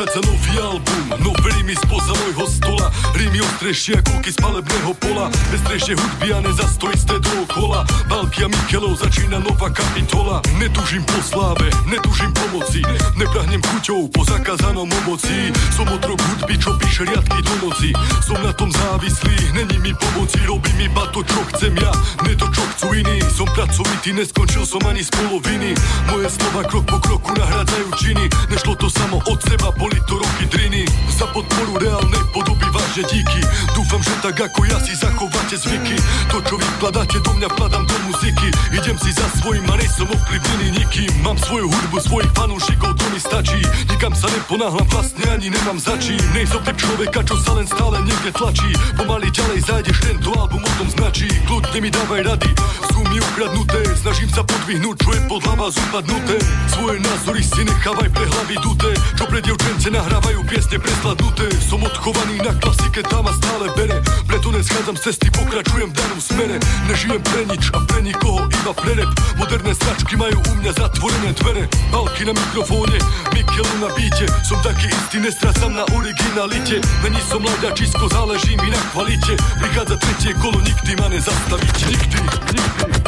[0.00, 2.88] Vychádza nový album, nové rimy spoza môjho stola.
[3.12, 5.28] Rimy ostrejšie ako z palebného pola.
[5.52, 7.84] Bestrejšie hudby a nezastojí ste dookola.
[8.08, 10.40] Balky a Mikelov začína nová kapitola.
[10.56, 12.80] Netužím po sláve, netužím pomoci
[13.20, 17.92] Neprahnem chuťou po zakázanom ovoci Som otrok hudby, čo píše riadky do noci.
[18.24, 20.40] Som na tom závislý, není mi pomoci.
[20.48, 21.92] Robím iba to, čo chcem ja,
[22.24, 23.20] ne to, čo chcú iní.
[23.28, 25.76] Som pracovitý, neskončil som ani z poloviny.
[26.08, 28.24] Moje slova krok po kroku nahrádzajú činy.
[28.48, 33.42] Nešlo to samo od seba, boli to roky driny Za podporu reálnej podoby vážne díky.
[33.74, 35.98] Dúfam, že tak ako ja si zachováte zvyky.
[36.30, 38.48] To, čo vykladáte do mňa, vkladám do muziky.
[38.70, 41.10] Idem si za svojím a nejsom ovplyvnený nikým.
[41.26, 43.60] Mám svoju hudbu, svojich fanúšikov, to mi stačí.
[43.90, 48.30] Nikam sa neponáhlam, vlastne ani nemám začí Nejsem typ človeka, čo sa len stále niekde
[48.30, 48.70] tlačí.
[48.94, 51.26] Pomaly ďalej zájdeš, tento album o tom značí.
[51.50, 52.50] Kľudne mi dávaj rady,
[52.94, 53.82] sú mi ukradnuté.
[53.98, 56.36] Snažím sa podvihnúť, čo je pod hlava upadnuté
[56.70, 59.40] Svoje názory si nechávaj pre hlavy duté Čo pre
[59.70, 64.02] devčence nahrávajú piesne presladnuté Som odchovaný na klasike, tam a stále bere.
[64.26, 66.58] Preto neschádzam z cesty, pokračujem v danom smere.
[66.90, 69.10] Nežijem pre nič a pre nikoho, iba pre rap.
[69.38, 71.64] Moderné značky majú u mňa zatvorené dvere.
[71.94, 72.98] Balky na mikrofóne,
[73.30, 74.26] Mikelu na bíte.
[74.42, 76.82] Som taký istý, nestracam na originalite.
[77.06, 79.38] Není som laďačisko, záleží mi na kvalite.
[79.62, 81.84] Prichádza tretie kolo, nikdy ma nezastavíte.
[81.94, 82.99] Nikdy, nikdy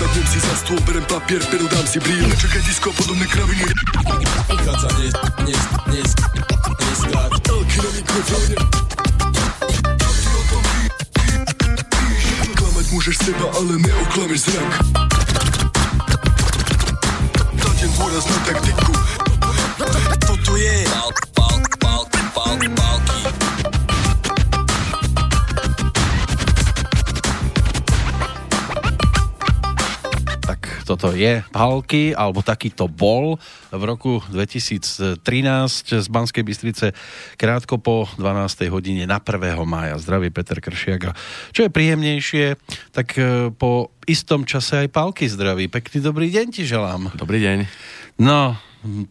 [0.00, 3.68] Sadnem si za stôl, berem papier, peru dám si brýle Nečakaj disko a podobné kraviny
[4.48, 5.12] Vychádza dnes,
[5.44, 6.08] dnes, dnes,
[6.80, 7.00] dnes,
[7.44, 8.56] Elky na mikrofóne
[12.56, 14.72] Klamať môžeš seba, ale neoklameš zrak.
[17.60, 18.92] Dať dôraz na taktiku
[20.24, 20.80] Toto je
[30.90, 33.38] toto je Palky, alebo taký to bol
[33.70, 35.22] v roku 2013
[35.86, 36.90] z Banskej Bystrice
[37.38, 38.66] krátko po 12.
[38.74, 39.54] hodine na 1.
[39.62, 40.02] mája.
[40.02, 41.02] Zdraví Peter Kršiak.
[41.06, 41.16] A
[41.54, 42.58] čo je príjemnejšie,
[42.90, 45.70] tak e, po istom čase aj Palky zdraví.
[45.70, 47.14] Pekný dobrý deň ti želám.
[47.14, 47.58] Dobrý deň.
[48.18, 48.58] No,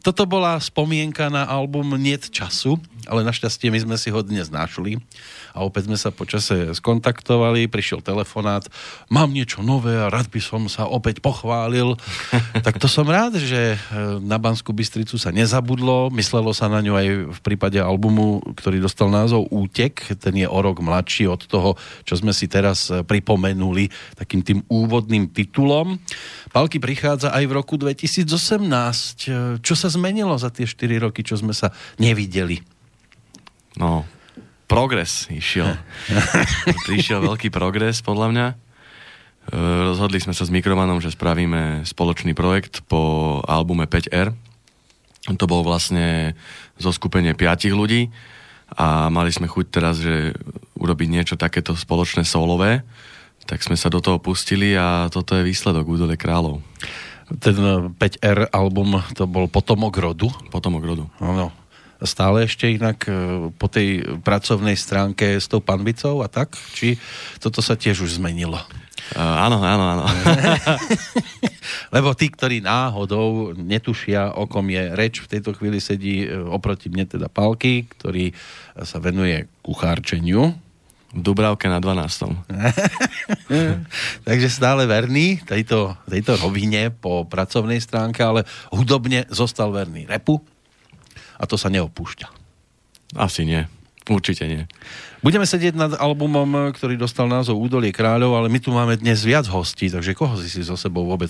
[0.01, 4.97] toto bola spomienka na album Niet času, ale našťastie my sme si ho dnes našli
[5.53, 8.65] a opäť sme sa počase skontaktovali, prišiel telefonát,
[9.09, 11.97] mám niečo nové a rád by som sa opäť pochválil.
[12.65, 13.77] tak to som rád, že e,
[14.21, 19.09] na Banskú Bystricu sa nezabudlo, myslelo sa na ňu aj v prípade albumu, ktorý dostal
[19.09, 21.73] názov Útek, ten je o rok mladší od toho,
[22.05, 25.97] čo sme si teraz e, pripomenuli takým tým úvodným titulom.
[26.53, 29.58] Palky prichádza aj v roku 2018.
[29.61, 31.71] Čo sa zmenilo za tie 4 roky, čo sme sa
[32.01, 32.59] nevideli?
[33.77, 34.03] No,
[34.69, 35.77] progres išiel.
[36.89, 38.47] Prišiel veľký progres, podľa mňa.
[38.49, 38.55] E,
[39.89, 44.35] rozhodli sme sa s Mikromanom, že spravíme spoločný projekt po albume 5R.
[45.35, 46.37] To bol vlastne
[46.79, 48.09] zo skupenie piatich ľudí
[48.73, 50.37] a mali sme chuť teraz, že
[50.77, 52.85] urobiť niečo takéto spoločné solové,
[53.49, 56.61] tak sme sa do toho pustili a toto je výsledok Údole kráľov.
[57.37, 57.55] Ten
[57.93, 60.33] 5R album to bol Potomok rodu?
[60.49, 61.05] Potomok rodu.
[61.21, 61.53] Áno
[62.07, 63.11] stále ešte inak e,
[63.59, 66.55] po tej pracovnej stránke s tou panvicou a tak?
[66.55, 66.95] Či
[67.43, 68.59] toto sa tiež už zmenilo?
[69.09, 70.05] Uh, áno, áno, áno.
[71.95, 76.93] Lebo tí, ktorí náhodou netušia, o kom je reč, v tejto chvíli sedí e, oproti
[76.93, 78.29] mne teda Palky, ktorý
[78.85, 80.53] sa venuje kuchárčeniu.
[81.09, 82.29] Dubravke na 12.
[84.29, 90.37] Takže stále verný tejto, tejto rovine po pracovnej stránke, ale hudobne zostal verný repu
[91.41, 92.27] a to sa neopúšťa.
[93.17, 93.65] Asi nie.
[94.09, 94.65] Určite nie.
[95.21, 99.45] Budeme sedieť nad albumom, ktorý dostal názov Údolie kráľov, ale my tu máme dnes viac
[99.45, 101.29] hostí, takže koho si si so sebou vôbec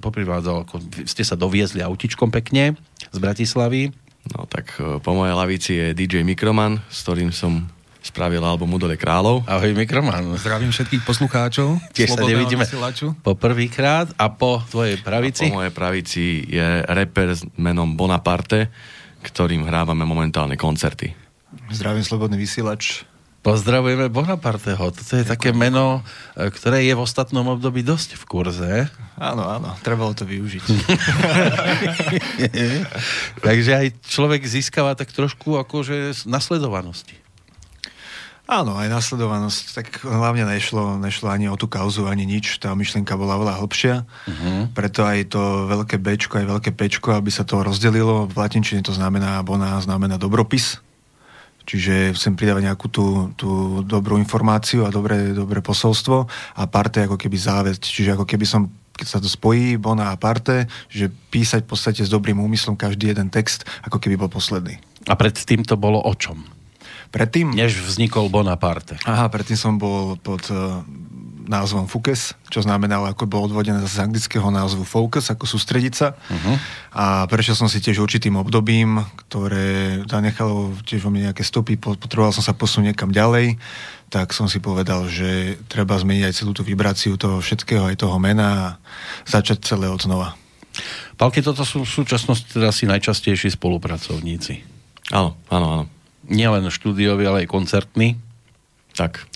[0.00, 0.64] poprivádzal?
[1.04, 2.72] Ste sa doviezli autičkom pekne
[3.12, 3.92] z Bratislavy?
[4.32, 7.68] No tak e, po mojej lavici je DJ Mikroman, s ktorým som
[8.06, 9.42] spravil album Udole kráľov.
[9.50, 10.38] Ahoj Mikroman.
[10.38, 11.82] Zdravím všetkých poslucháčov.
[11.90, 12.62] Tiež sa nevidíme
[13.18, 15.46] po prvýkrát a po tvojej pravici?
[15.46, 18.70] A po mojej pravici je rapper s menom Bonaparte,
[19.26, 21.10] ktorým hrávame momentálne koncerty.
[21.74, 23.02] Zdravím Slobodný vysielač.
[23.42, 24.90] Pozdravujeme Bonaparteho.
[24.90, 25.30] Toto je Ďakujem.
[25.30, 26.02] také meno,
[26.34, 28.72] e, ktoré je v ostatnom období dosť v kurze.
[29.14, 30.66] Áno, áno, trebalo to využiť.
[33.46, 37.25] Takže aj človek získava tak trošku akože nasledovanosti.
[38.46, 39.62] Áno, aj nasledovanosť.
[39.74, 42.62] Tak hlavne nešlo, nešlo ani o tú kauzu, ani nič.
[42.62, 43.94] Tá myšlienka bola oveľa hlbšia.
[44.06, 44.70] Uh-huh.
[44.70, 48.30] Preto aj to veľké Bčko, aj veľké Pčko, aby sa to rozdelilo.
[48.30, 50.78] V latinčine to znamená, bona znamená dobropis.
[51.66, 57.18] Čiže chcem pridávať nejakú tú, tú dobrú informáciu a dobré, dobré posolstvo a parte ako
[57.18, 57.82] keby záväzť.
[57.82, 62.00] Čiže ako keby som keď sa to spojí, bona a parte, že písať v podstate
[62.00, 64.80] s dobrým úmyslom každý jeden text, ako keby bol posledný.
[65.04, 66.55] A predtým to bolo o čom?
[67.14, 67.54] Predtým...
[67.54, 68.98] Než vznikol Bonaparte.
[69.06, 70.82] Aha, predtým som bol pod uh,
[71.46, 76.18] názvom Focus, čo znamenalo, ako bol odvodené z anglického názvu Focus, ako sústrediť sa.
[76.18, 76.54] Uh-huh.
[76.92, 82.34] A prešiel som si tiež určitým obdobím, ktoré zanechalo tiež vo mne nejaké stopy, potreboval
[82.34, 83.56] som sa posunúť niekam ďalej,
[84.10, 88.18] tak som si povedal, že treba zmeniť aj celú tú vibráciu toho všetkého, aj toho
[88.18, 88.66] mena a
[89.26, 90.34] začať celé od znova.
[91.16, 94.60] Palky, toto sú v súčasnosti teda asi najčastejší spolupracovníci.
[95.14, 95.84] Áno, áno, áno.
[96.26, 98.18] Nielen štúdiovi, ale aj koncertný.
[98.96, 99.28] Tak.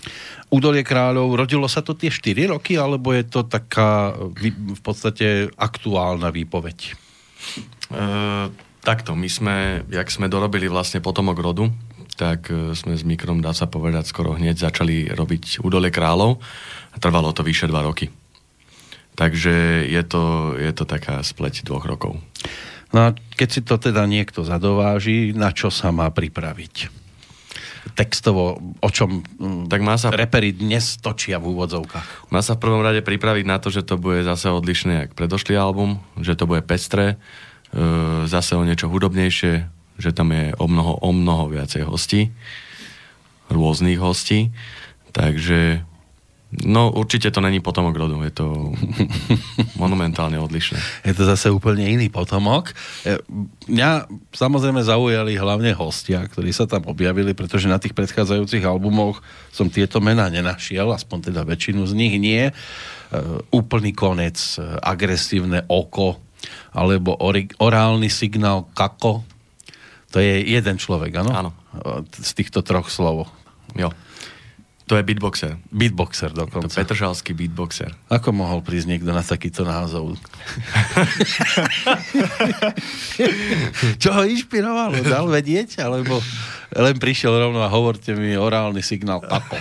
[0.51, 4.11] Údolie kráľov, rodilo sa to tie 4 roky, alebo je to taká
[4.41, 6.77] v podstate aktuálna výpoveď?
[6.91, 6.93] E,
[8.81, 9.55] takto, my sme,
[9.87, 11.69] jak sme dorobili vlastne potomok rodu,
[12.19, 16.41] tak e, sme s Mikrom, dá sa povedať, skoro hneď začali robiť Údolie kráľov
[16.91, 18.09] a trvalo to vyše 2 roky.
[19.15, 22.17] Takže je to, je to taká spleť dvoch rokov.
[22.91, 27.01] No a keď si to teda niekto zadováži, na čo sa má pripraviť?
[27.97, 32.29] textovo, o čom mm, tak má sa, repery dnes točia v úvodzovkách?
[32.29, 35.57] Má sa v prvom rade pripraviť na to, že to bude zase odlišné jak predošlý
[35.57, 37.17] album, že to bude pestré,
[37.73, 39.53] e, zase o niečo hudobnejšie,
[39.97, 42.31] že tam je o mnoho, o mnoho viacej hostí,
[43.51, 44.53] rôznych hostí,
[45.11, 45.83] takže
[46.51, 48.75] No určite to není potomok rodu, je to
[49.83, 51.07] monumentálne odlišné.
[51.07, 52.75] Je to zase úplne iný potomok.
[53.07, 53.23] E,
[53.71, 59.23] mňa samozrejme zaujali hlavne hostia, ktorí sa tam objavili, pretože na tých predchádzajúcich albumoch
[59.55, 62.51] som tieto mená nenašiel, aspoň teda väčšinu z nich nie.
[62.51, 62.53] E,
[63.55, 66.19] úplný konec, e, agresívne oko,
[66.75, 67.15] alebo
[67.63, 69.23] orálny signál kako.
[70.11, 71.31] To je jeden človek, áno?
[71.31, 71.51] Áno.
[72.11, 73.31] Z týchto troch slov.
[73.79, 73.95] Jo.
[74.91, 75.55] To je beatboxer.
[75.71, 76.67] Beatboxer dokonca.
[76.67, 77.95] To Petržalský beatboxer.
[78.11, 80.19] Ako mohol prísť niekto na takýto názov?
[84.03, 84.99] Čo ho inšpirovalo?
[84.99, 85.79] Dal vedieť?
[85.79, 86.19] Alebo
[86.75, 89.55] len prišiel rovno a hovorte mi orálny signál kako.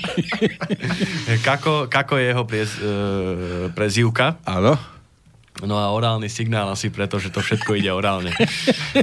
[1.48, 4.40] kako, kako je jeho prez, e, prezivka.
[4.48, 4.80] Áno.
[5.60, 8.32] No a orálny signál asi preto, že to všetko ide orálne.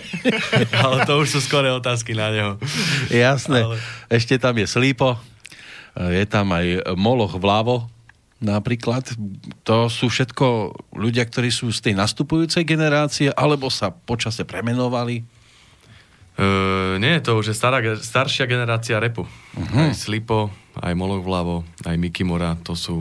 [0.81, 2.51] Ale to už sú skore otázky na neho.
[3.13, 3.69] Jasné.
[3.69, 3.77] Ale...
[4.09, 5.21] Ešte tam je Slípo,
[5.93, 7.85] je tam aj Moloch vľavo,
[8.41, 9.03] napríklad.
[9.67, 15.21] To sú všetko ľudia, ktorí sú z tej nastupujúcej generácie, alebo sa počase premenovali?
[16.39, 19.27] Uh, nie, to už je stará, staršia generácia repu.
[19.27, 19.91] Uh-huh.
[19.91, 20.47] Aj Slipo,
[20.79, 22.95] aj Moloch vľavo, aj Mikimora, to sú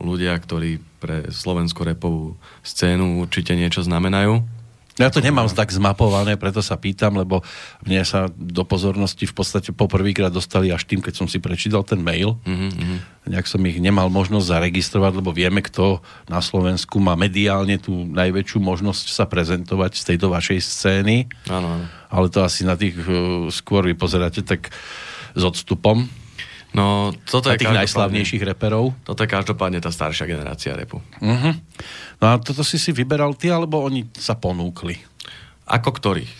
[0.00, 4.60] ľudia, ktorí pre slovenskú repovú scénu určite niečo znamenajú.
[5.00, 7.40] Ja to nemám tak zmapované, preto sa pýtam, lebo
[7.88, 12.04] mne sa do pozornosti v podstate poprvýkrát dostali až tým, keď som si prečítal ten
[12.04, 12.36] mail.
[12.44, 13.24] Mm-hmm.
[13.32, 18.60] Nejak som ich nemal možnosť zaregistrovať, lebo vieme, kto na Slovensku má mediálne tú najväčšiu
[18.60, 21.32] možnosť sa prezentovať z tejto vašej scény.
[21.48, 21.80] Áno.
[22.12, 24.68] Ale to asi na tých uh, skôr vy pozeráte tak
[25.32, 26.12] s odstupom.
[26.70, 28.94] No, toto je tých najslavnejších reperov.
[29.02, 31.02] Toto je každopádne tá staršia generácia repu.
[31.18, 31.54] Uh-huh.
[32.22, 34.94] No a toto si si vyberal ty, alebo oni sa ponúkli?
[35.66, 36.30] Ako ktorí?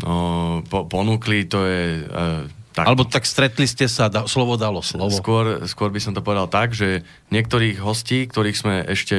[0.00, 2.08] No, po, ponúkli, to je...
[2.08, 2.92] Uh, tak.
[2.92, 5.08] Alebo tak stretli ste sa, da, slovo dalo slovo.
[5.08, 9.16] Skôr, skôr by som to povedal tak, že niektorých hostí, ktorých sme ešte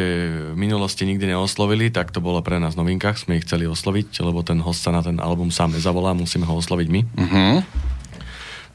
[0.54, 4.14] v minulosti nikdy neoslovili, tak to bolo pre nás v novinkách, sme ich chceli osloviť,
[4.22, 7.02] lebo ten host sa na ten album sám nezavolá, musíme ho osloviť my.
[7.18, 7.58] Uh-huh.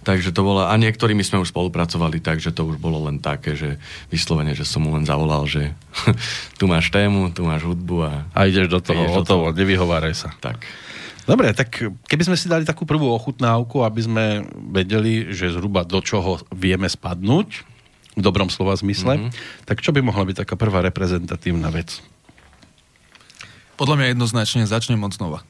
[0.03, 3.79] Takže to bolo, a niektorými sme už spolupracovali, takže to už bolo len také, že
[4.11, 5.79] vyslovene, že som mu len zavolal, že
[6.59, 8.13] tu máš tému, tu máš hudbu a...
[8.35, 9.59] A ideš do toho, ideš hotovo, do toho.
[9.63, 10.35] nevyhováraj sa.
[10.43, 10.67] Tak.
[11.23, 11.71] Dobre, tak
[12.11, 14.25] keby sme si dali takú prvú ochutnávku, aby sme
[14.75, 17.73] vedeli, že zhruba do čoho vieme spadnúť,
[18.13, 19.65] v dobrom slova zmysle, mm-hmm.
[19.65, 22.05] tak čo by mohla byť taká prvá reprezentatívna vec?
[23.81, 25.41] Podľa mňa jednoznačne začnem od znova.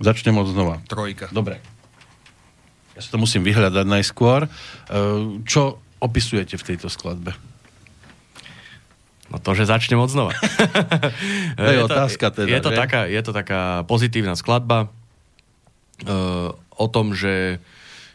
[0.00, 0.80] Začnem od znova.
[0.88, 1.28] Trojka.
[1.28, 1.60] Dobre.
[2.96, 4.48] Ja si to musím vyhľadať najskôr.
[4.48, 4.48] E,
[5.44, 7.36] čo opisujete v tejto skladbe?
[9.28, 10.32] No to, že začnem od znova.
[11.58, 14.88] to je, je otázka teda, je to, taká, je to taká pozitívna skladba
[16.06, 17.58] uh, o tom, že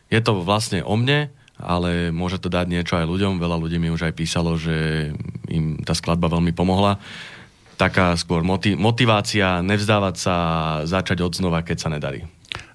[0.08, 3.38] je to vlastne o mne, ale môže to dať niečo aj ľuďom.
[3.38, 5.12] Veľa ľudí mi už aj písalo, že
[5.52, 6.98] im tá skladba veľmi pomohla.
[7.76, 10.36] Taká skôr motiv- motivácia nevzdávať sa,
[10.88, 12.26] začať od znova, keď sa nedarí.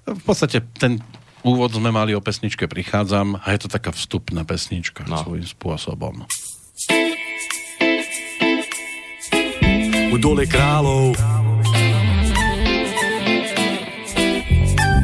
[0.07, 1.03] V podstate ten
[1.47, 5.23] úvod sme mali o pesničke Prichádzam a je to taká vstupná pesnička no.
[5.23, 6.27] svojím spôsobom.
[10.11, 11.15] U dole kráľov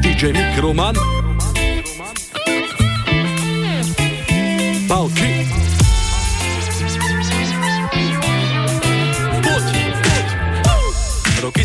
[0.04, 0.96] DJ Mikroman
[4.92, 5.44] Palky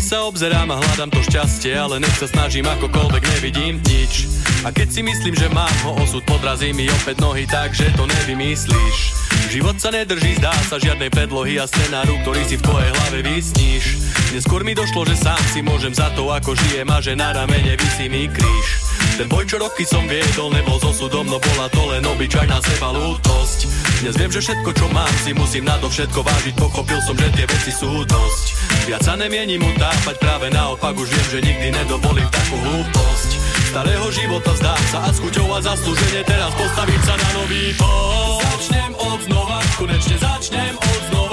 [0.09, 4.27] sa obzerám a hľadám to šťastie, ale nech sa snažím akokoľvek nevidím nič.
[4.67, 8.03] A keď si myslím, že mám ho osud, podrazí mi opäť nohy tak, že to
[8.03, 9.15] nevymyslíš.
[9.47, 13.95] Život sa nedrží, zdá sa žiadnej predlohy a scenáru, ktorý si v tvojej hlave vysníš.
[14.35, 17.79] Neskôr mi došlo, že sám si môžem za to, ako žijem a že na ramene
[17.79, 18.88] vysí mi kríž.
[19.19, 22.95] Ten boj, čo roky som viedol, nebol s osudom, no bola to len obyčajná seba
[22.95, 23.67] lútosť.
[23.99, 27.27] Dnes viem, že všetko, čo mám, si musím na to všetko vážiť, pochopil som, že
[27.35, 28.45] tie veci sú dosť.
[28.87, 33.29] Viac sa nemienim utápať, práve naopak už viem, že nikdy nedovolím takú hlúposť.
[33.75, 38.39] Starého života zdá sa a s chuťou a zaslúženie teraz postaviť sa na nový post.
[38.39, 41.28] Začnem od znova, konečne začnem od znova,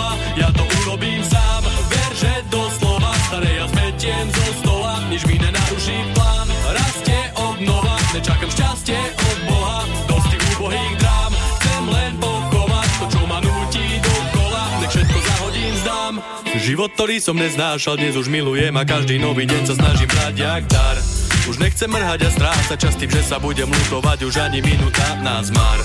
[8.87, 14.15] šťastie od Boha, dosť tých úbohých drám, chcem len pochovať to, čo ma núti do
[14.31, 16.15] kola, nech všetko zahodím, zdám.
[16.55, 20.63] Život, ktorý som neznášal, dnes už milujem a každý nový deň sa snažím brať jak
[20.71, 21.16] dar.
[21.47, 25.39] Už nechcem mrhať a strácať čas tým, že sa budem lutovať už ani minúta na
[25.47, 25.79] zmar.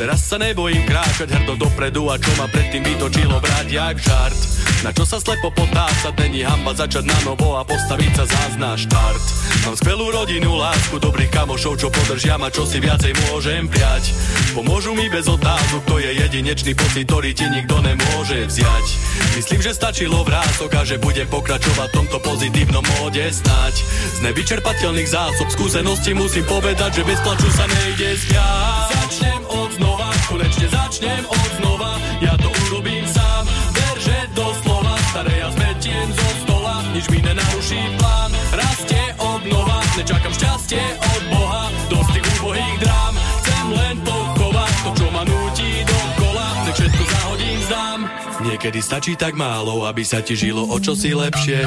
[0.00, 4.40] Teraz sa nebojím kráčať hrdo dopredu a čo ma predtým vytočilo brať jak žart.
[4.82, 8.74] Na čo sa slepo potácať, není hamba začať na novo a postaviť sa zás na
[8.74, 9.24] štart.
[9.62, 14.10] Mám skvelú rodinu, lásku, dobrých kamošov, čo podržia ma, čo si viacej môžem prijať.
[14.58, 18.86] Pomôžu mi bez otázok, to je jedinečný pocit, ktorý ti nikto nemôže vziať.
[19.38, 23.74] Myslím, že stačilo vrások a že budem pokračovať v tomto pozitívnom móde snať.
[24.18, 28.88] Z nevyčerpateľných zásob skúseností musím povedať, že bez plaču sa nejde spiať.
[28.92, 31.92] Začnem od znova, konečne začnem od znova,
[32.22, 33.44] ja to urobím sám.
[33.72, 38.30] Ver, že doslova staré ja zmetiem zo stola, nič mi nenaruší plán.
[38.52, 41.61] Rastie obnova, nečakám šťastie od Boha,
[48.62, 51.66] Niekedy stačí tak málo, aby sa ti žilo o čosi lepšie.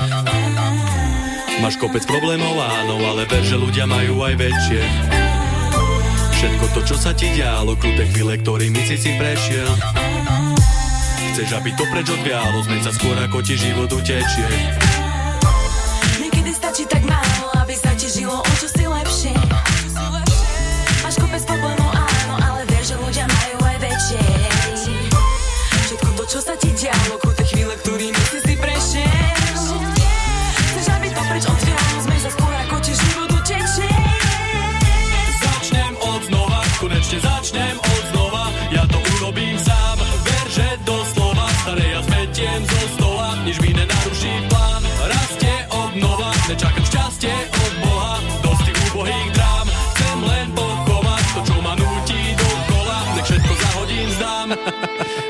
[1.59, 4.79] Máš kopec problémov, áno, ale ver, že ľudia majú aj väčšie.
[6.39, 9.67] Všetko to, čo sa ti dialo, kruté chvíle, ktorými si si prešiel.
[11.35, 14.47] Chceš, aby to preč odvialo, zmeň sa skôr, ako ti život utečie.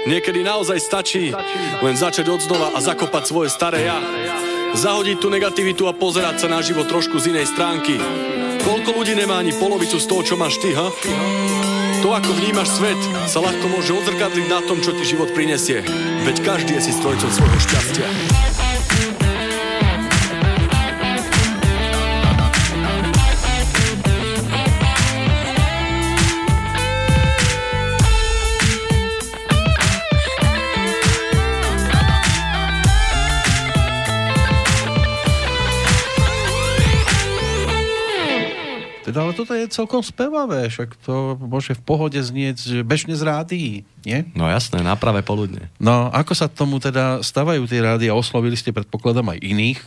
[0.05, 1.33] Niekedy naozaj stačí
[1.81, 3.97] len začať od znova a zakopať svoje staré ja.
[4.77, 7.97] Zahodiť tú negativitu a pozerať sa na život trošku z inej stránky.
[8.62, 10.93] Koľko ľudí nemá ani polovicu z toho, čo máš ty, ha?
[12.05, 15.81] To, ako vnímaš svet, sa ľahko môže odzrkadliť na tom, čo ti život prinesie.
[16.21, 18.07] Veď každý je si strojcom svojho šťastia.
[39.17, 43.72] Ale toto je celkom spevavé, však to môže v pohode znieť, bežne z rádií,
[44.03, 44.27] nie?
[44.36, 45.72] No jasné, na pravé poludne.
[45.79, 48.12] No, ako sa tomu teda stavajú tie rádia?
[48.12, 49.79] Oslovili ste, predpokladám, aj iných.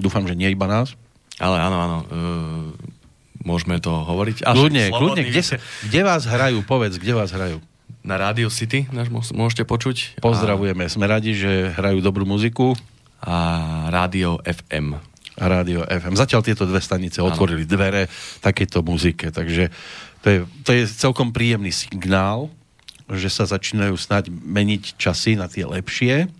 [0.00, 0.96] Dúfam, že nie iba nás.
[1.38, 1.98] Ale áno, áno.
[2.06, 2.94] Uh,
[3.42, 4.46] môžeme to hovoriť.
[4.46, 5.54] Až Kľudne, kľudne, kde, sa,
[5.84, 6.64] kde vás hrajú?
[6.64, 7.60] Povedz, kde vás hrajú?
[8.04, 10.20] Na Radio City môž- môžete počuť.
[10.20, 12.76] Pozdravujeme, sme radi, že hrajú dobrú muziku
[13.24, 13.36] A, a
[13.88, 15.13] Rádio FM.
[15.34, 16.14] A Rádio FM.
[16.14, 18.06] Zatiaľ tieto dve stanice otvorili dvere
[18.38, 19.70] takéto muzike, takže
[20.22, 22.48] to je, to je celkom príjemný signál,
[23.10, 26.30] že sa začínajú snať meniť časy na tie lepšie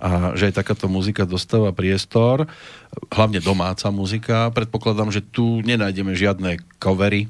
[0.00, 2.48] a že aj takáto muzika dostáva priestor,
[3.12, 4.48] hlavne domáca muzika.
[4.48, 7.28] Predpokladám, že tu nenájdeme žiadne covery,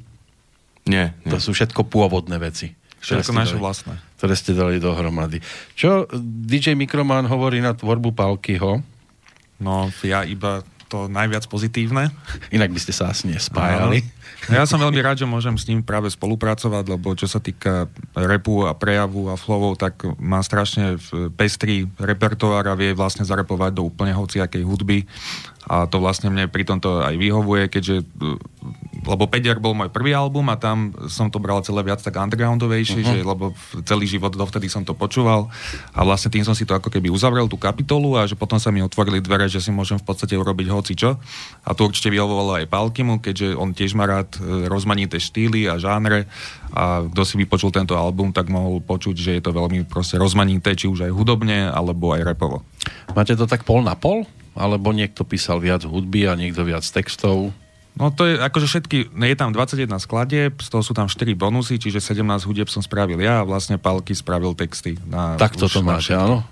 [0.87, 1.31] Nie, nie.
[1.33, 2.71] to sú všetko pôvodné veci.
[3.01, 3.93] Všetko naše dali- vlastné.
[4.21, 5.41] ktoré ste dali dohromady.
[5.73, 8.79] Čo DJ Mikroman hovorí na tvorbu Palkyho?
[9.59, 12.11] No, ja iba to najviac pozitívne.
[12.51, 14.03] Inak by ste sa asi nespájali.
[14.51, 17.87] No, Ja som veľmi rád, že môžem s ním práve spolupracovať, lebo čo sa týka
[18.11, 20.99] repu a prejavu a flowov, tak má strašne
[21.39, 25.07] pestrý repertoár a vie vlastne zarepovať do úplne hociakej hudby.
[25.71, 28.03] A to vlastne mne pri tomto aj vyhovuje, keďže
[29.01, 33.01] lebo Pediar bol môj prvý album a tam som to bral celé viac tak undergroundovejšie,
[33.01, 33.11] uh-huh.
[33.17, 33.45] že, lebo
[33.85, 35.49] celý život dovtedy som to počúval
[35.93, 38.69] a vlastne tým som si to ako keby uzavrel tú kapitolu a že potom sa
[38.69, 41.17] mi otvorili dvere, že si môžem v podstate urobiť hoci čo
[41.65, 45.81] a to určite vyhovovalo aj Palkimu, keďže on tiež má rád e, rozmanité štýly a
[45.81, 46.29] žánre
[46.71, 50.71] a kto si vypočul tento album, tak mohol počuť, že je to veľmi proste rozmanité,
[50.71, 52.63] či už aj hudobne, alebo aj repovo.
[53.11, 54.23] Máte to tak pol na pol?
[54.51, 57.55] Alebo niekto písal viac hudby a niekto viac textov?
[57.91, 61.75] No to je akože všetky, je tam 21 skladieb, z toho sú tam 4 bonusy,
[61.75, 64.95] čiže 17 hudieb som spravil ja a vlastne Palky spravil texty.
[65.05, 66.47] Na, tak toto máte, áno.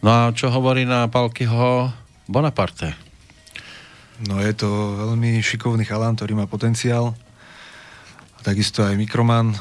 [0.00, 1.92] No a čo hovorí na Palkyho
[2.30, 2.96] Bonaparte?
[4.24, 4.66] No je to
[4.98, 7.14] veľmi šikovný chalán, ktorý má potenciál.
[8.34, 9.54] A takisto aj Mikroman,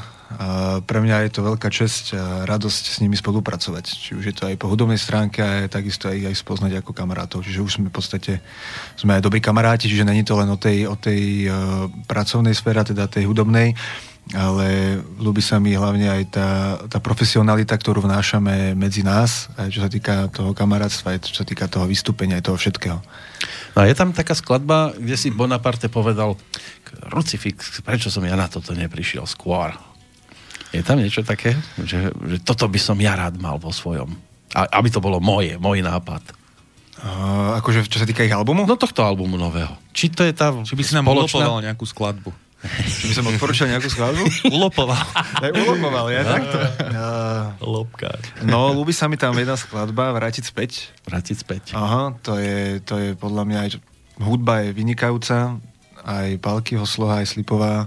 [0.83, 3.85] pre mňa je to veľká česť a radosť s nimi spolupracovať.
[3.87, 7.47] Či už je to aj po hudobnej stránke a takisto aj, aj spoznať ako kamarátov.
[7.47, 8.43] Čiže už sme v podstate
[8.99, 12.83] sme aj dobrí kamaráti, čiže není to len o tej, o tej uh, pracovnej sfére,
[12.83, 13.71] teda tej hudobnej,
[14.35, 16.49] ale ľúbi sa mi hlavne aj tá,
[16.91, 21.45] tá profesionalita, ktorú vnášame medzi nás, aj čo sa týka toho kamarátstva, aj čo sa
[21.47, 22.99] týka toho vystúpenia, aj toho všetkého.
[23.71, 26.35] No a je tam taká skladba, kde si Bonaparte povedal,
[27.07, 29.71] Rucifix, prečo som ja na toto neprišiel skôr?
[30.75, 34.11] Je tam niečo také, že, že toto by som ja rád mal vo svojom.
[34.55, 36.23] A, aby to bolo moje, môj nápad.
[36.97, 38.65] Uh, akože čo sa týka ich albumu?
[38.65, 39.69] No tohto albumu nového.
[39.93, 41.45] Či to je tá Či by si nám spoločná...
[41.45, 42.29] ulopoval nejakú skladbu.
[42.65, 44.25] Či by som odporúčal nejakú skladbu?
[44.57, 44.97] ulopoval.
[45.13, 46.57] Aj ulopoval, ja takto.
[46.89, 48.17] Uh, Lopka.
[48.41, 50.89] No, ľúbi sa mi tam jedna skladba, Vrátiť späť.
[51.05, 51.63] Vrátiť späť.
[51.77, 53.69] Aha, to je, to je podľa mňa aj...
[54.17, 55.61] Hudba je vynikajúca,
[56.01, 57.85] aj Palkyho sloha, aj Slipová.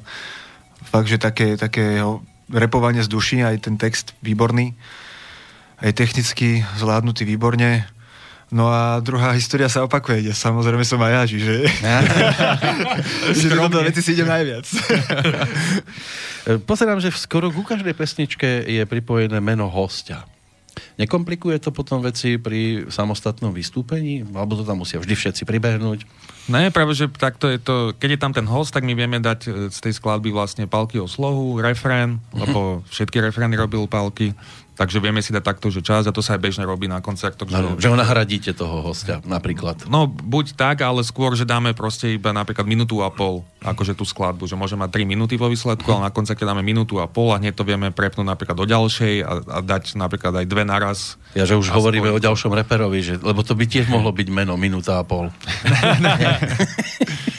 [0.86, 1.98] Fakt, že také, také
[2.52, 4.74] repovanie z duši, aj ten text výborný,
[5.80, 7.86] aj technicky zvládnutý výborne.
[8.50, 11.54] No a druhá história sa opakuje, kde samozrejme som aj ja, čiže...
[13.30, 14.66] čiže do veci si idem najviac.
[16.70, 20.26] Pozerám, že skoro ku každej pesničke je pripojené meno hostia.
[20.98, 24.22] Nekomplikuje to potom veci pri samostatnom vystúpení?
[24.34, 26.04] Alebo to tam musia vždy všetci pribehnúť?
[26.50, 29.40] Ne, práve, že takto je to, keď je tam ten host, tak my vieme dať
[29.46, 32.40] e, z tej skladby vlastne palky o slohu, refrén, mm-hmm.
[32.42, 34.34] lebo všetky refrény robil palky.
[34.80, 37.52] Takže vieme si dať takto, že čas a to sa aj bežne robí na koncertoch.
[37.52, 39.84] Že, že ho nahradíte toho hostia napríklad.
[39.92, 44.08] No, buď tak, ale skôr, že dáme proste iba napríklad minútu a pol, akože tú
[44.08, 47.36] skladbu, že môže mať 3 minúty vo výsledku, ale na koncerte dáme minútu a pol
[47.36, 51.20] a hneď to vieme prepnúť napríklad do ďalšej a, a dať napríklad aj dve naraz.
[51.36, 52.16] Ja, že už hovoríme skôr...
[52.16, 55.28] o ďalšom reperovi, že, lebo to by tiež mohlo byť meno minúta a pol.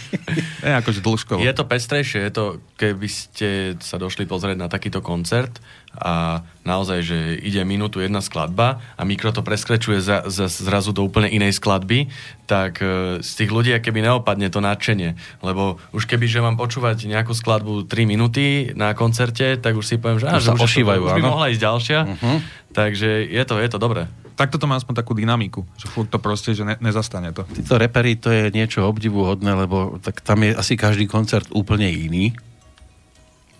[0.62, 1.41] Je akože dĺžkovo.
[1.41, 2.45] Je to pestrejšie, je to,
[2.78, 3.50] keby ste
[3.82, 5.58] sa došli pozrieť na takýto koncert
[5.97, 11.04] a naozaj, že ide minútu jedna skladba a mikro to preskrečuje za, za, zrazu do
[11.04, 12.08] úplne inej skladby,
[12.47, 15.17] tak e, z tých ľudí keby neopadne to nadšenie.
[15.43, 20.00] Lebo už keby, že mám počúvať nejakú skladbu 3 minúty na koncerte, tak už si
[20.00, 22.00] poviem, že, á, že už, ošívajú, už by mohla ísť ďalšia.
[22.08, 22.38] Uh-huh.
[22.71, 24.08] Takže je to, je to dobré
[24.41, 27.45] takto to má aspoň takú dynamiku, že furt to proste, že ne, nezastane to.
[27.54, 32.34] Títo repery, to je niečo obdivuhodné, lebo tak tam je asi každý koncert úplne iný.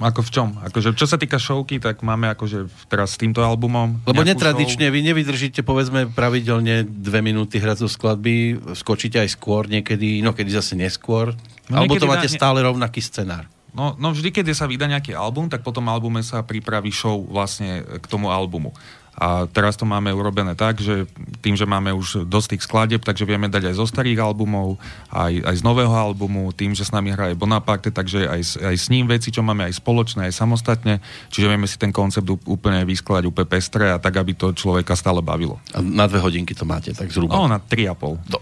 [0.02, 0.48] Ako v čom?
[0.66, 4.02] Akože, čo sa týka showky, tak máme akože teraz s týmto albumom...
[4.10, 4.96] Lebo netradične, show.
[4.98, 10.50] vy nevydržíte povedzme pravidelne dve minúty hrať zo skladby, skočíte aj skôr niekedy, no kedy
[10.58, 11.38] zase neskôr,
[11.70, 12.34] no, alebo to máte na...
[12.34, 13.46] stále rovnaký scenár.
[13.78, 17.86] No, no vždy, keď sa vydá nejaký album, tak potom albume sa pripraví show vlastne
[17.86, 18.74] k tomu albumu.
[19.22, 21.06] A teraz to máme urobené tak, že
[21.46, 24.82] tým, že máme už dosť tých skladieb, takže vieme dať aj zo starých albumov,
[25.14, 28.90] aj, aj z nového albumu, tým, že s nami hraje Bonaparte, takže aj, aj s
[28.90, 33.30] ním veci, čo máme aj spoločné, aj samostatne, čiže vieme si ten koncept úplne vyskladať
[33.30, 35.62] úplne pestre a tak, aby to človeka stále bavilo.
[35.78, 37.38] A na dve hodinky to máte, tak zhruba?
[37.38, 38.18] No, na tri a pol.
[38.26, 38.42] Do.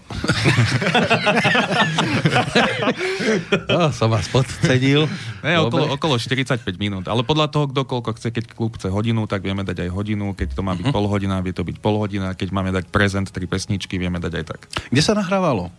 [3.68, 5.04] no, som vás podcenil.
[5.44, 9.28] Ne, okolo, okolo 45 minút, ale podľa toho, kto koľko chce, keď klub chce hodinu,
[9.28, 10.96] tak vieme dať aj hodinu, keď to má byť uh-huh.
[10.96, 14.32] pol hodina, vie to byť pol hodina, keď máme dať prezent, tri pesničky, vieme dať
[14.40, 14.60] aj tak.
[14.90, 15.72] Kde sa nahrávalo?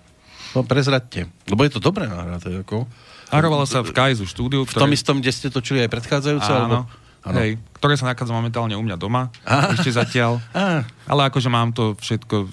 [0.52, 1.32] No, prezradte.
[1.48, 2.52] Lebo je to dobre nahráte.
[2.64, 2.88] Ako...
[3.32, 4.68] Nahrávalo sa v Kaizu štúdiu.
[4.68, 4.84] Ktoré...
[4.84, 6.52] V tom istom, kde ste točili aj predchádzajúce?
[6.52, 6.84] Áno.
[7.22, 7.38] Alebo...
[7.38, 9.78] Hej, ktoré sa nachádza momentálne u mňa doma, Aha.
[9.78, 10.42] ešte zatiaľ.
[10.58, 10.84] Aha.
[11.06, 12.50] Ale akože mám to všetko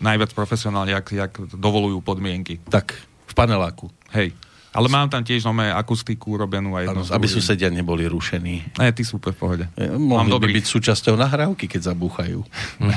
[0.00, 2.56] najviac profesionálne, jak, jak dovolujú podmienky.
[2.72, 2.96] Tak,
[3.28, 3.92] v paneláku.
[4.16, 4.32] Hej.
[4.76, 7.02] Ale mám tam tiež nové akustiku urobenú aj jedno.
[7.02, 8.76] Ano, aby susedia neboli rušení.
[8.76, 9.64] Ne, ty super v pohode.
[9.72, 10.52] Ja, mám dobrý.
[10.60, 12.44] byť súčasťou nahrávky, keď zabúchajú.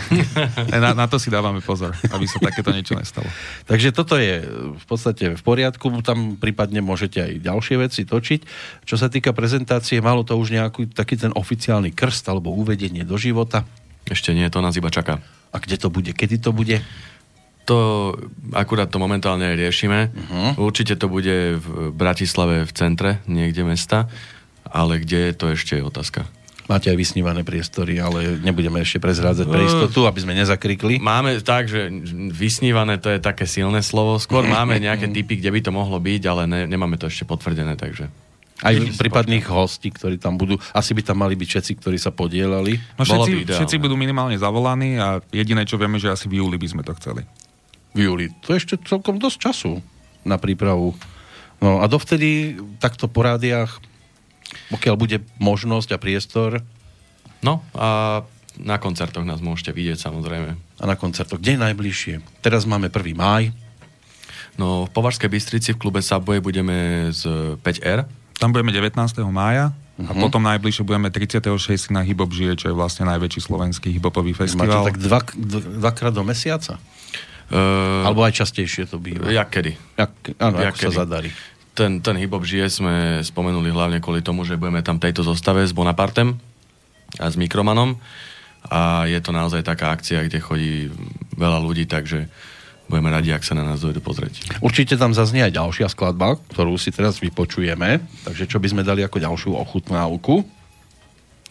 [0.83, 3.31] na, na to si dávame pozor, aby sa takéto niečo nestalo.
[3.63, 4.43] Takže toto je
[4.75, 8.41] v podstate v poriadku, tam prípadne môžete aj ďalšie veci točiť.
[8.83, 13.15] Čo sa týka prezentácie, malo to už nejaký taký ten oficiálny krst alebo uvedenie do
[13.15, 13.63] života?
[14.03, 15.23] Ešte nie, to nás iba čaká.
[15.49, 16.11] A kde to bude?
[16.13, 16.81] Kedy to bude?
[17.69, 18.17] To
[18.57, 20.09] akurát to momentálne aj riešime.
[20.09, 20.57] Mhm.
[20.57, 24.09] Určite to bude v Bratislave v centre, niekde mesta,
[24.65, 26.25] ale kde to ešte je otázka.
[26.69, 31.01] Máte aj vysnívané priestory, ale nebudeme ešte prezrádzať pre istotu, aby sme nezakrikli.
[31.01, 31.89] Máme tak, že
[32.29, 34.21] vysnívané to je také silné slovo.
[34.21, 37.73] Skôr máme nejaké typy, kde by to mohlo byť, ale ne, nemáme to ešte potvrdené,
[37.73, 38.05] takže...
[38.59, 40.59] Aj prípadných hostí, ktorí tam budú.
[40.75, 42.75] Asi by tam mali byť všetci, ktorí sa podielali.
[42.99, 46.59] No všetci, by všetci budú minimálne zavolaní a jediné, čo vieme, že asi v júli
[46.59, 47.23] by sme to chceli.
[47.91, 48.25] V júli.
[48.41, 49.71] To je ešte celkom dosť času
[50.21, 50.93] na prípravu.
[51.57, 53.81] No a dovtedy takto po rádiách,
[54.69, 56.63] pokiaľ bude možnosť a priestor
[57.39, 58.19] No a
[58.57, 60.51] na koncertoch nás môžete vidieť samozrejme.
[60.51, 62.13] a na koncertoch, kde je najbližšie?
[62.39, 63.13] Teraz máme 1.
[63.13, 63.55] máj,
[64.55, 66.75] No v Považskej Bystrici v klube Subway budeme
[67.09, 67.23] z
[67.57, 68.03] 5R.
[68.35, 68.91] Tam budeme 19.
[69.25, 70.19] mája a Mhm.
[70.19, 71.47] potom najbližšie budeme 36.
[71.89, 74.83] na Hibop žije, čo je vlastne najväčší slovenský hibopový máte festival.
[74.83, 76.75] tak dva, dv- dvakrát do mesiaca?
[77.49, 79.25] Uh, Alebo aj častejšie to býva?
[79.25, 79.73] jak kedy?
[79.97, 80.97] Jak, áno, Jak ako sa kedy?
[81.01, 81.29] zadarí.
[81.73, 82.93] Ten, ten hip-hop žije sme
[83.25, 86.37] spomenuli hlavne kvôli tomu, že budeme tam tejto zostave s Bonapartem
[87.17, 87.97] a s Mikromanom
[88.67, 90.91] a je to naozaj taká akcia, kde chodí
[91.33, 92.27] veľa ľudí, takže
[92.91, 94.59] budeme radi, ak sa na nás dojde pozrieť.
[94.59, 98.01] Určite tam zaznie aj ďalšia skladba, ktorú si teraz vypočujeme.
[98.25, 100.43] Takže čo by sme dali ako ďalšiu ochutnávku?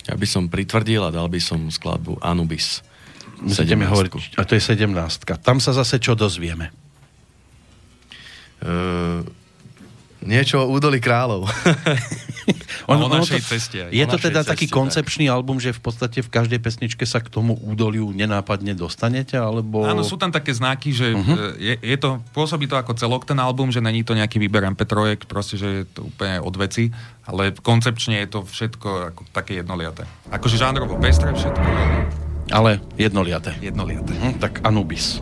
[0.07, 2.85] Ja by som pritvrdil a dal by som skladbu Anubis.
[3.43, 3.93] Musíte mi 17.
[3.93, 4.91] hovoriť, a to je 17.
[5.43, 6.75] Tam sa zase čo dozvieme?
[8.59, 9.23] Uh,
[10.23, 11.47] niečo o údolí kráľov.
[12.89, 13.93] A o našej ceste aj.
[13.93, 14.75] Je O to teda ceste, taký tak.
[14.81, 19.85] koncepčný album, že v podstate v každej pesničke sa k tomu údoliu nenápadne dostanete, alebo...
[19.85, 21.61] Áno, sú tam také znaky, že uh-huh.
[21.61, 25.21] je, je to, pôsobí to ako celok ten album, že není to nejaký výber MP3,
[25.29, 26.89] proste, že je to úplne od veci,
[27.29, 30.09] ale koncepčne je to všetko ako také jednoliaté.
[30.33, 31.69] Akože žánrovo pestré všetko,
[32.53, 33.55] ale jednoliaté.
[33.61, 34.13] jednoliaté.
[34.15, 35.21] Hm, tak Anubis.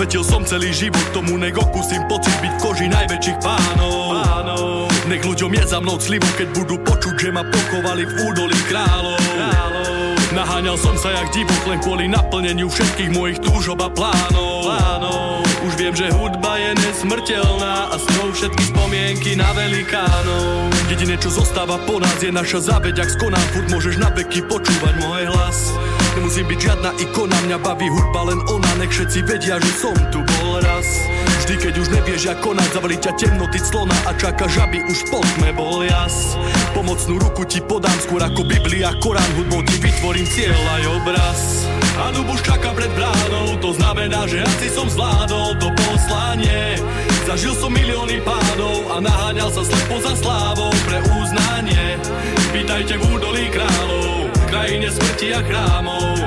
[0.00, 4.16] Zasvetil som celý život tomu, nech okúsim pocit byť v koži najväčších pánov.
[4.16, 4.88] pánov.
[5.04, 9.20] Nech ľuďom je za mnou slibu, keď budú počuť, že ma pochovali v údolí kráľov.
[9.20, 10.16] kráľov.
[10.32, 14.72] Naháňal som sa jak divok len kvôli naplneniu všetkých mojich túžob a plánov.
[14.72, 15.44] plánov.
[15.68, 20.72] Už viem, že hudba je nesmrteľná a s ňou všetky spomienky na velikánov.
[20.88, 24.96] Jediné, čo zostáva po nás, je naša záveď, ak skonám, furt môžeš na veky počúvať
[24.96, 25.76] môj hlas.
[26.20, 30.20] Nemusím byť žiadna ikona, mňa baví hudba len ona, nech všetci vedia, že som tu
[30.20, 30.84] bol raz.
[31.40, 35.24] Vždy, keď už nevieš, ako konať, zavrý ťa temnoty clona a čaká žaby, už pod
[35.24, 36.36] tme bol jas.
[36.76, 41.40] Pomocnú ruku ti podám skôr ako Biblia, Korán, hudbou ti vytvorím cieľ aj obraz.
[41.96, 46.76] A už čaká pred bránou, to znamená, že asi som zvládol to poslanie.
[47.24, 51.96] Zažil som milióny pádov a naháňal sa slepo za slávou pre uznanie.
[52.52, 54.09] Vítajte v údolí kráľov,
[54.50, 56.26] krajine smrti a chrámov.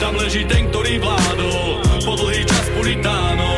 [0.00, 3.51] Tam leží ten, ktorý vládol po dlhý čas puritánov.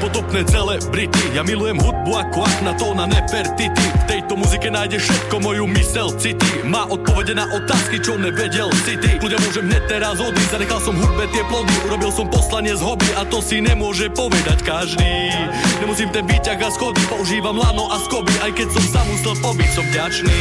[0.00, 1.36] Predpotopné celebrity.
[1.36, 3.68] Ja milujem hudbu ako akna tóna Nefertity.
[3.68, 6.64] V tejto muzike nájdeš všetko, moju mysel city.
[6.64, 9.20] Má odpovede na otázky, čo nevedel si ty.
[9.20, 11.76] Ľudia môžem hneď teraz odísť, zanechal som hudbe tie plody.
[11.84, 15.36] Urobil som poslanie z hobby a to si nemôže povedať každý.
[15.84, 19.68] Nemusím ten výťah a schody, používam lano a skoby, aj keď som sa musel pobiť,
[19.68, 20.40] som vďačný.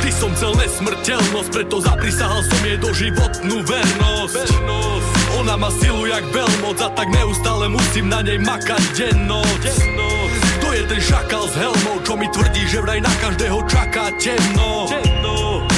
[0.00, 5.15] Ty som cel nesmrteľnosť, preto zaprisahal som jej doživotnú vernosť.
[5.36, 9.64] Ona má silu jak veľmoc a tak neustále musím na nej makať dennoc.
[10.64, 14.88] To je ten šakal s helmou, čo mi tvrdí, že vraj na každého čaká temno.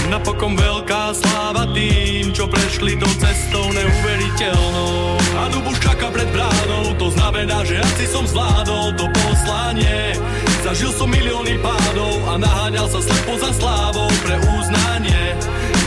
[0.09, 5.21] Napokon veľká sláva tým, čo prešli tou cestou neuveriteľnou.
[5.37, 10.17] A Dubuš čaká pred bránou, to znamená, že asi som zvládol to poslanie.
[10.65, 15.37] Zažil som milióny pádov a naháňal sa slepo za slávou pre uznanie.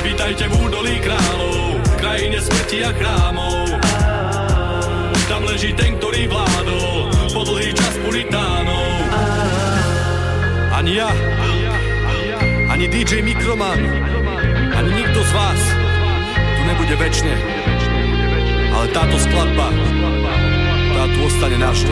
[0.06, 1.81] Vítajte v údolí kráľov,
[2.12, 3.72] krajine smrti a chrámov.
[5.32, 8.84] Tam leží ten, ktorý vládol po dlhý čas puritánov.
[10.76, 11.08] Ani ja,
[12.68, 13.80] ani DJ Mikroman,
[14.76, 15.62] ani nikto z vás
[16.36, 17.32] tu nebude väčšine.
[18.76, 19.72] Ale táto skladba,
[20.92, 21.88] tá tu ostane náš.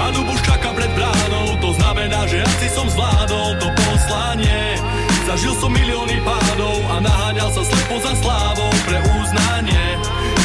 [0.00, 4.80] A Dubuš čaká pred bránou, to znamená, že asi som zvládol to poslanie.
[5.22, 9.84] Zažil som milióny pádov a naháňal sa slepo za slávou pre uznanie.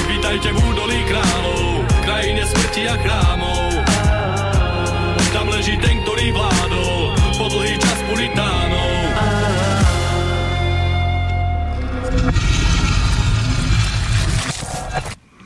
[0.06, 3.74] Vítajte v údolí kráľov, krajine smrti a chrámov.
[5.34, 6.98] Tam leží ten, ktorý vládol
[7.42, 8.92] po dlhý čas puritánov.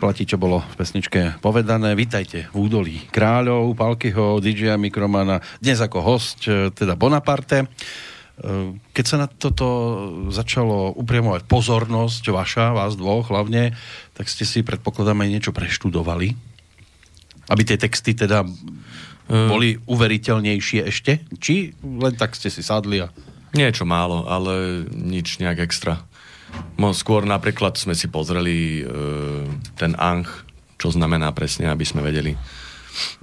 [0.02, 1.96] Platí, čo bolo v pesničke povedané.
[1.96, 7.70] Vítajte v údolí kráľov, Palkyho, DJ Mikromana, dnes ako host, e, teda Bonaparte.
[8.42, 9.66] E, Keď sa na toto
[10.34, 13.78] začalo upriamovať pozornosť vaša, vás dvoch hlavne,
[14.18, 16.34] tak ste si predpokladám aj niečo preštudovali?
[17.48, 18.48] Aby tie texty teda
[19.32, 21.24] boli uveriteľnejšie ešte?
[21.40, 23.08] Či len tak ste si sadli a...
[23.52, 26.04] Niečo málo, ale nič nejak extra.
[26.80, 28.84] No, skôr napríklad sme si pozreli e,
[29.76, 30.48] ten Anch,
[30.80, 32.36] čo znamená presne, aby sme vedeli.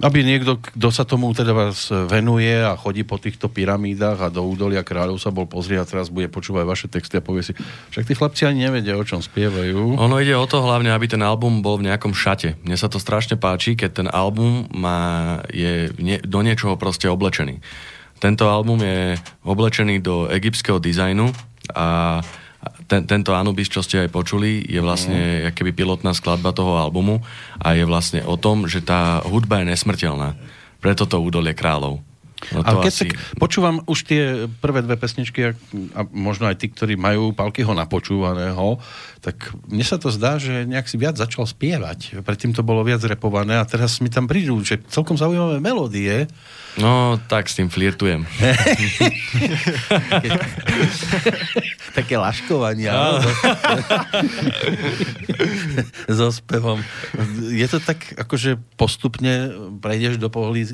[0.01, 4.41] Aby niekto, kto sa tomu teda vás venuje a chodí po týchto pyramídach a do
[4.41, 7.53] údolia kráľov sa bol pozrieť a teraz bude počúvať vaše texty a povie si,
[7.93, 9.99] však tí chlapci ani nevedia, o čom spievajú.
[9.99, 12.57] Ono ide o to hlavne, aby ten album bol v nejakom šate.
[12.65, 17.61] Mne sa to strašne páči, keď ten album má, je nie, do niečoho proste oblečený.
[18.19, 19.15] Tento album je
[19.47, 21.31] oblečený do egyptského dizajnu
[21.71, 22.19] a
[22.89, 25.55] ten, tento Anubis, čo ste aj počuli, je vlastne mm.
[25.55, 27.23] keby pilotná skladba toho albumu
[27.61, 30.35] a je vlastne o tom, že tá hudba je nesmrteľná.
[30.83, 32.03] Preto to údolie kráľov.
[32.55, 33.03] No A keď asi...
[33.03, 34.23] tak počúvam už tie
[34.59, 35.57] prvé dve pesničky a-
[35.93, 38.79] a možno aj tí, ktorí majú Palkyho napočúvaného,
[39.19, 42.23] tak mne sa to zdá, že nejak si viac začal spievať.
[42.23, 46.31] Predtým to bolo viac repované a teraz mi tam prídu, že celkom zaujímavé melódie.
[46.79, 48.23] No, tak s tým flirtujem.
[51.91, 52.91] Také laškovania.
[52.93, 53.19] áno,
[56.17, 56.79] so, spevom.
[57.51, 60.29] Je to tak, akože postupne prejdeš do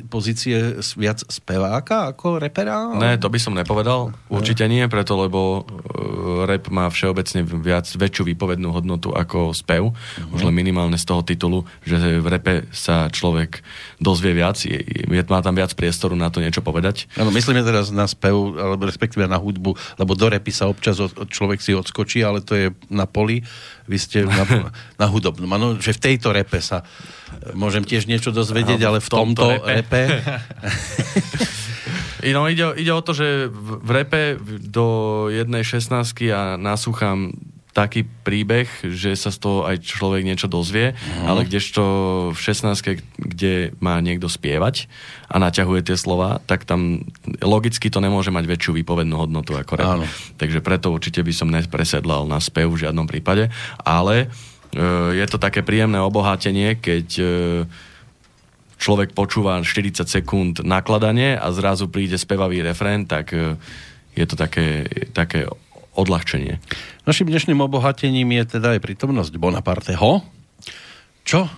[0.06, 1.24] pozície viac
[1.56, 2.92] speváka ako repera?
[2.92, 4.12] Ne, to by som nepovedal.
[4.28, 9.96] Určite nie, preto lebo uh, rap má všeobecne viac, väčšiu výpovednú hodnotu ako spev.
[10.36, 13.64] Už len minimálne z toho titulu, že v repe sa človek
[14.04, 17.08] dozvie viac, je, je, má tam viac priestoru na to niečo povedať.
[17.16, 21.16] Áno, myslíme teraz na spev, alebo respektíve na hudbu, lebo do repy sa občas od,
[21.16, 23.48] od človek si odskočí, ale to je na poli,
[23.88, 24.44] vy ste na,
[25.02, 25.48] na hudobnom.
[25.56, 30.04] Áno, že v tejto repe sa e, môžem tiež niečo dozvedieť, ale v tomto, repe.
[30.20, 31.45] I
[32.26, 34.86] No, ide, ide o to, že v, repe do
[35.30, 35.94] jednej 16
[36.34, 37.38] a nasúcham
[37.70, 41.28] taký príbeh, že sa z toho aj človek niečo dozvie, Mhm.
[41.28, 41.84] ale kdežto
[42.32, 44.88] v 16 kde má niekto spievať
[45.28, 47.04] a naťahuje tie slova, tak tam
[47.44, 50.00] logicky to nemôže mať väčšiu výpovednú hodnotu ako rap.
[50.00, 50.08] Áno.
[50.40, 53.52] Takže preto určite by som nepresedlal na spev v žiadnom prípade,
[53.84, 54.32] ale
[54.72, 57.28] e, je to také príjemné obohatenie, keď e,
[58.78, 63.56] človek počúva 40 sekúnd nakladanie a zrazu príde spevavý refrén, tak e,
[64.16, 65.48] je to také, také
[65.96, 66.60] odľahčenie.
[67.08, 70.24] Našim dnešným obohatením je teda aj prítomnosť Bonaparteho.
[71.24, 71.52] Čo e,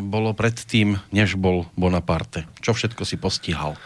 [0.00, 2.48] bolo predtým, než bol Bonaparte?
[2.64, 3.76] Čo všetko si postihal?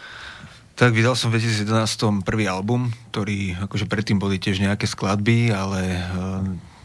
[0.81, 5.81] Tak vydal som v 2011 prvý album, ktorý akože predtým boli tiež nejaké skladby, ale
[5.93, 6.01] eh,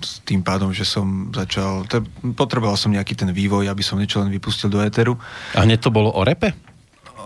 [0.01, 2.03] s tým pádom, že som začal, te,
[2.35, 5.17] potreboval som nejaký ten vývoj, aby som niečo len vypustil do éteru.
[5.57, 6.53] A hneď to bolo o repe?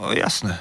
[0.01, 0.57] O, jasné.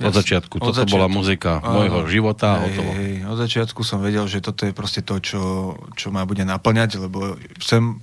[0.00, 0.56] Od začiatku.
[0.56, 2.90] Toto bola muzika môjho života Hej, hotovo.
[2.96, 6.96] hej, od začiatku som vedel, že toto je proste to, čo, čo ma bude naplňať,
[6.96, 8.00] lebo chcem,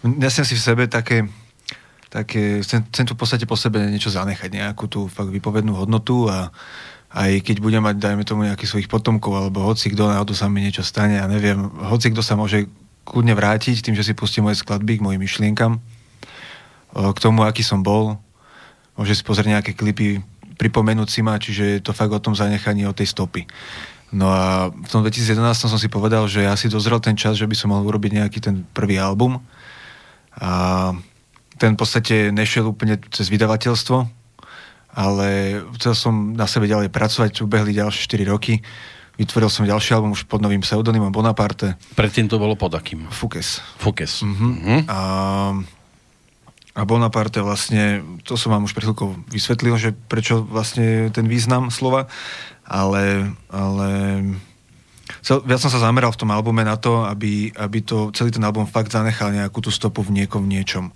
[0.00, 1.28] nesem si v sebe také,
[2.08, 6.32] také chcem, chcem tu v podstate po sebe niečo zanechať, nejakú tú fakt vypovednú hodnotu
[6.32, 6.48] a
[7.14, 10.64] aj keď budem mať, dajme tomu, nejakých svojich potomkov, alebo hoci kto náhodou sa mi
[10.64, 12.66] niečo stane, ja neviem, hoci kto sa môže
[13.04, 17.60] kľudne vrátiť tým, že si pustí moje skladby k mojim myšlienkam, o, k tomu, aký
[17.60, 18.16] som bol,
[18.96, 20.24] môže si pozrieť nejaké klipy,
[20.56, 23.46] pripomenúť si ma, čiže je to fakt o tom zanechaní, o tej stopy.
[24.14, 27.50] No a v tom 2011 som si povedal, že ja si dozrel ten čas, že
[27.50, 29.42] by som mal urobiť nejaký ten prvý album.
[30.38, 30.94] A
[31.58, 34.06] ten v podstate nešiel úplne cez vydavateľstvo,
[34.94, 38.62] ale chcel som na sebe ďalej pracovať, ubehli ďalšie 4 roky.
[39.14, 43.06] Vytvoril som ďalší album už pod novým pseudonymom Bonaparte, Predtým to bolo pod akým?
[43.14, 43.62] Fukes.
[43.78, 44.26] Fokes.
[44.26, 44.48] Mhm.
[44.50, 44.78] Mhm.
[44.90, 45.00] A,
[46.74, 51.70] a Bonaparte vlastne, to som vám už pred chvíľkou vysvetlil, že prečo vlastne ten význam
[51.70, 52.10] slova,
[52.66, 53.90] ale, ale
[55.22, 58.66] viac som sa zameral v tom albume na to, aby, aby to, celý ten album
[58.66, 60.90] fakt zanechal nejakú tú stopu v niekom v niečom.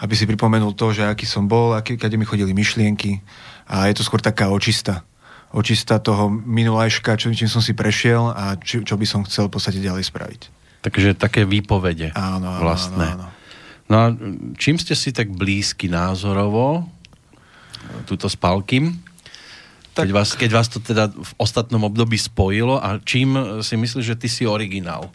[0.00, 3.20] Aby si pripomenul to, že aký som bol, aký, kade mi chodili myšlienky
[3.68, 5.04] a je to skôr taká očista.
[5.52, 9.60] Očista toho minulajška, čo, čím som si prešiel a či, čo by som chcel v
[9.60, 10.42] podstate ďalej spraviť.
[10.82, 13.06] Takže také výpovede Áno, áno, vlastné.
[13.14, 13.40] áno, áno.
[13.86, 14.06] No a
[14.56, 16.88] čím ste si tak blízky názorovo,
[18.08, 18.96] túto s Palkým,
[19.92, 24.16] Keď, vás, keď vás to teda v ostatnom období spojilo a čím si myslíš, že
[24.16, 25.12] ty si originál?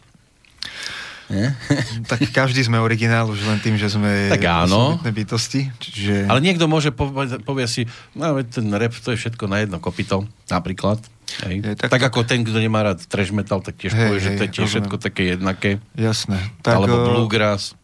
[1.27, 1.51] Nie?
[2.09, 4.95] Tak každý sme originál už len tým, že sme Tak áno.
[5.03, 5.67] bytosti.
[5.75, 6.31] Čiže...
[6.31, 7.83] Ale niekto môže povedať, povie si,
[8.15, 11.03] no ten rap to je všetko na jedno kopito, napríklad.
[11.43, 11.55] Hej.
[11.59, 14.19] Je, tak, tak- tak ako ten, kto nemá rád trash metal, tak tiež Hej, povie,
[14.23, 15.83] že to je tiež všetko také jednaké.
[15.99, 16.39] Jasné.
[16.63, 17.75] Alebo eh, bluegrass.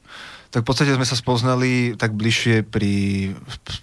[0.54, 2.94] Tak v podstate sme sa spoznali tak bližšie pri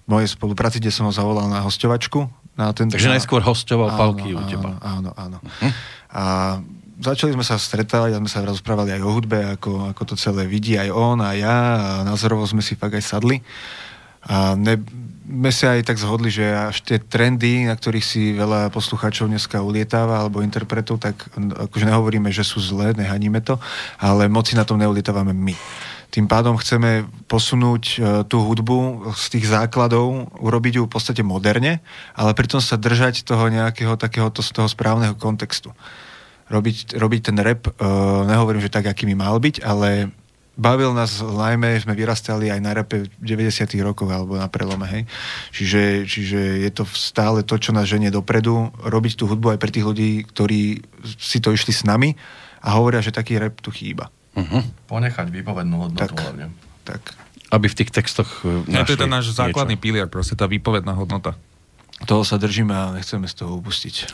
[0.07, 2.31] mojej spolupráci, kde som ho zavolal na hostovačku.
[2.55, 3.19] Na ten, Takže na...
[3.19, 4.79] najskôr hostoval Áno, Palky u teba.
[4.79, 5.43] Áno, áno.
[6.15, 6.23] A
[7.01, 10.45] začali sme sa stretávať a sme sa rozprávali aj o hudbe, ako, ako to celé
[10.45, 13.41] vidí aj on a ja a názorovo sme si fakt aj sadli.
[14.29, 14.77] A ne,
[15.31, 19.65] sme sa aj tak zhodli, že až tie trendy, na ktorých si veľa poslucháčov dneska
[19.65, 23.57] ulietáva, alebo interpretov, tak akože nehovoríme, že sú zlé, nehaníme to,
[23.97, 25.55] ale moci na tom neulietávame my.
[26.11, 31.79] Tým pádom chceme posunúť e, tú hudbu z tých základov, urobiť ju v podstate moderne,
[32.19, 35.71] ale pritom sa držať toho nejakého takéhoto z toho správneho kontextu.
[36.51, 40.11] Robiť, robiť ten rap, uh, nehovorím, že tak, aký by mal byť, ale
[40.61, 45.03] bavil nás najmä, sme vyrastali aj na rape v 90 rokoch alebo na prelome, hej.
[45.57, 49.71] Čiže, čiže je to stále to, čo nás ženie dopredu, robiť tú hudbu aj pre
[49.73, 50.85] tých ľudí, ktorí
[51.17, 52.13] si to išli s nami
[52.61, 54.13] a hovoria, že taký rap tu chýba.
[54.37, 54.63] Uh-huh.
[54.85, 56.19] Ponechať výpovednú hodnotu Tak.
[56.19, 56.53] hlavne.
[56.85, 57.03] Tak
[57.51, 59.41] Aby v tých textoch uh, No, to je ten náš niečo.
[59.41, 61.35] základný pilier, proste tá výpovedná hodnota.
[62.05, 64.13] toho sa držíme a nechceme z toho upustiť.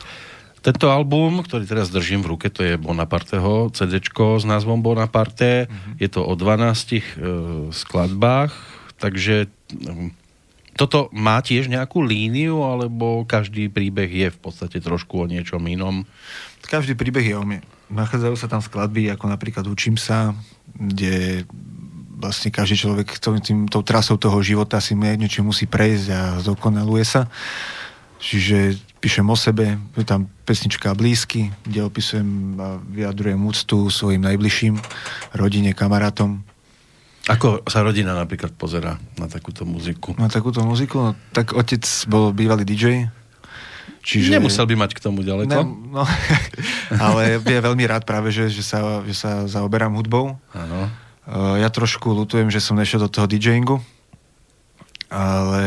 [0.66, 5.70] Tento album, ktorý teraz držím v ruke, to je Bonaparteho CD s názvom Bonaparte.
[5.70, 6.02] Mhm.
[6.02, 7.02] Je to o 12 e,
[7.70, 8.50] skladbách,
[8.98, 10.10] takže mm,
[10.74, 16.02] toto má tiež nejakú líniu, alebo každý príbeh je v podstate trošku o niečom inom?
[16.66, 17.62] Každý príbeh je o mne.
[17.86, 20.34] Nachádzajú sa tam skladby, ako napríklad Učím sa,
[20.74, 21.46] kde
[22.18, 27.04] vlastne každý človek tým, tým, tou trasou toho života si niečo musí prejsť a zdokonaluje
[27.06, 27.30] sa.
[28.18, 34.82] Čiže píšem o sebe, je tam pesnička Blízky, kde opisujem a vyjadrujem úctu svojim najbližším,
[35.30, 36.42] rodine, kamarátom.
[37.30, 40.18] Ako sa rodina napríklad pozera na takúto muziku?
[40.18, 43.06] Na takúto muziku, no, tak otec bol bývalý DJ,
[44.02, 44.34] čiže...
[44.34, 45.54] Nemusel by mať k tomu ďaleko.
[45.54, 46.02] Ne, no,
[47.06, 50.34] ale je veľmi rád práve, že, že, sa, že sa zaoberám hudbou.
[50.50, 50.90] Áno.
[51.30, 53.78] Uh, ja trošku lutujem, že som nešiel do toho DJingu,
[55.10, 55.62] ale...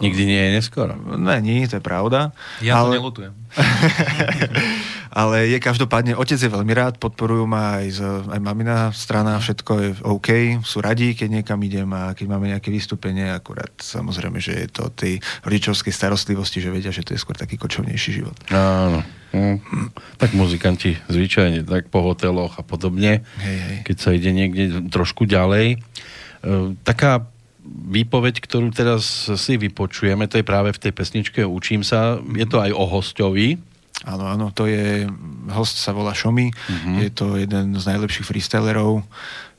[0.00, 0.92] Nikdy nie je neskoro.
[1.16, 2.36] Není, to je pravda.
[2.60, 3.32] Ja ale, to nelutujem.
[5.24, 9.72] ale je každopádne, otec je veľmi rád, podporujú ma aj, z, aj mamina strana, všetko
[9.78, 10.28] je OK,
[10.66, 14.90] sú radí, keď niekam idem a keď máme nejaké vystúpenie, akurát samozrejme, že je to
[14.92, 18.36] tej rodičovskej starostlivosti, že vedia, že to je skôr taký kočovnejší život.
[18.52, 19.00] Áno.
[19.34, 19.90] Hm.
[20.14, 23.78] Tak muzikanti zvyčajne tak po hoteloch a podobne, Hej, hej.
[23.82, 25.74] keď sa ide niekde trošku ďalej.
[25.74, 27.33] E, taká
[27.74, 32.22] výpoveď, ktorú teraz si vypočujeme, to je práve v tej pesničke Učím sa.
[32.22, 33.58] Je to aj o hostovi.
[34.04, 35.08] Áno, áno, to je,
[35.54, 37.00] host sa volá Šomi, uh-huh.
[37.00, 39.00] je to jeden z najlepších freestylerov,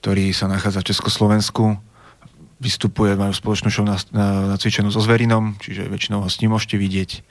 [0.04, 1.66] ktorý sa nachádza v Československu,
[2.62, 6.78] vystupuje, majú spoločnú show na, na, nacvičenú so Zverinom, čiže väčšinou ho s ním môžete
[6.78, 7.26] vidieť.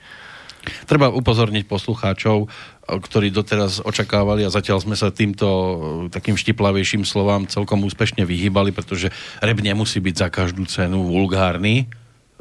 [0.89, 2.49] Treba upozorniť poslucháčov,
[2.85, 5.73] ktorí doteraz očakávali a zatiaľ sme sa týmto e,
[6.13, 9.09] takým štiplavejším slovám celkom úspešne vyhýbali, pretože
[9.41, 11.89] rap nemusí byť za každú cenu vulgárny.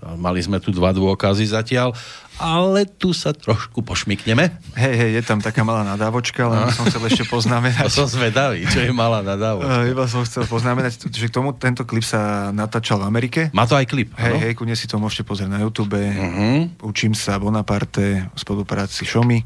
[0.04, 1.96] Mali sme tu dva dôkazy zatiaľ,
[2.36, 4.52] ale tu sa trošku pošmikneme.
[4.76, 7.88] Hej, hej, je tam taká malá nadávočka, len som chcel ešte To poznamenať.
[7.88, 9.64] som zvedavý, čo je malá nadáva.
[9.64, 13.40] Uh, iba som chcel poznamenať, že k tomu tento klip sa natáčal v Amerike.
[13.56, 15.96] Má to aj klip, Hej, hej, kudne si to môžete pozrieť na YouTube.
[15.96, 16.84] Mhm.
[16.84, 19.40] Učím sa Bonaparte v spolupráci Šomi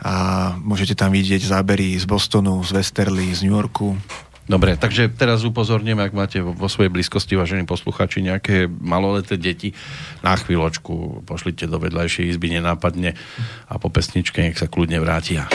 [0.00, 0.12] a
[0.60, 3.96] môžete tam vidieť zábery z Bostonu, z Westerly, z New Yorku.
[4.46, 9.74] Dobre, takže teraz upozorním, ak máte vo, vo svojej blízkosti, vážení posluchači, nejaké maloleté deti,
[10.22, 13.18] na chvíľočku pošlite do vedľajšej izby nenápadne
[13.66, 15.50] a po pesničke nech sa kľudne vrátia.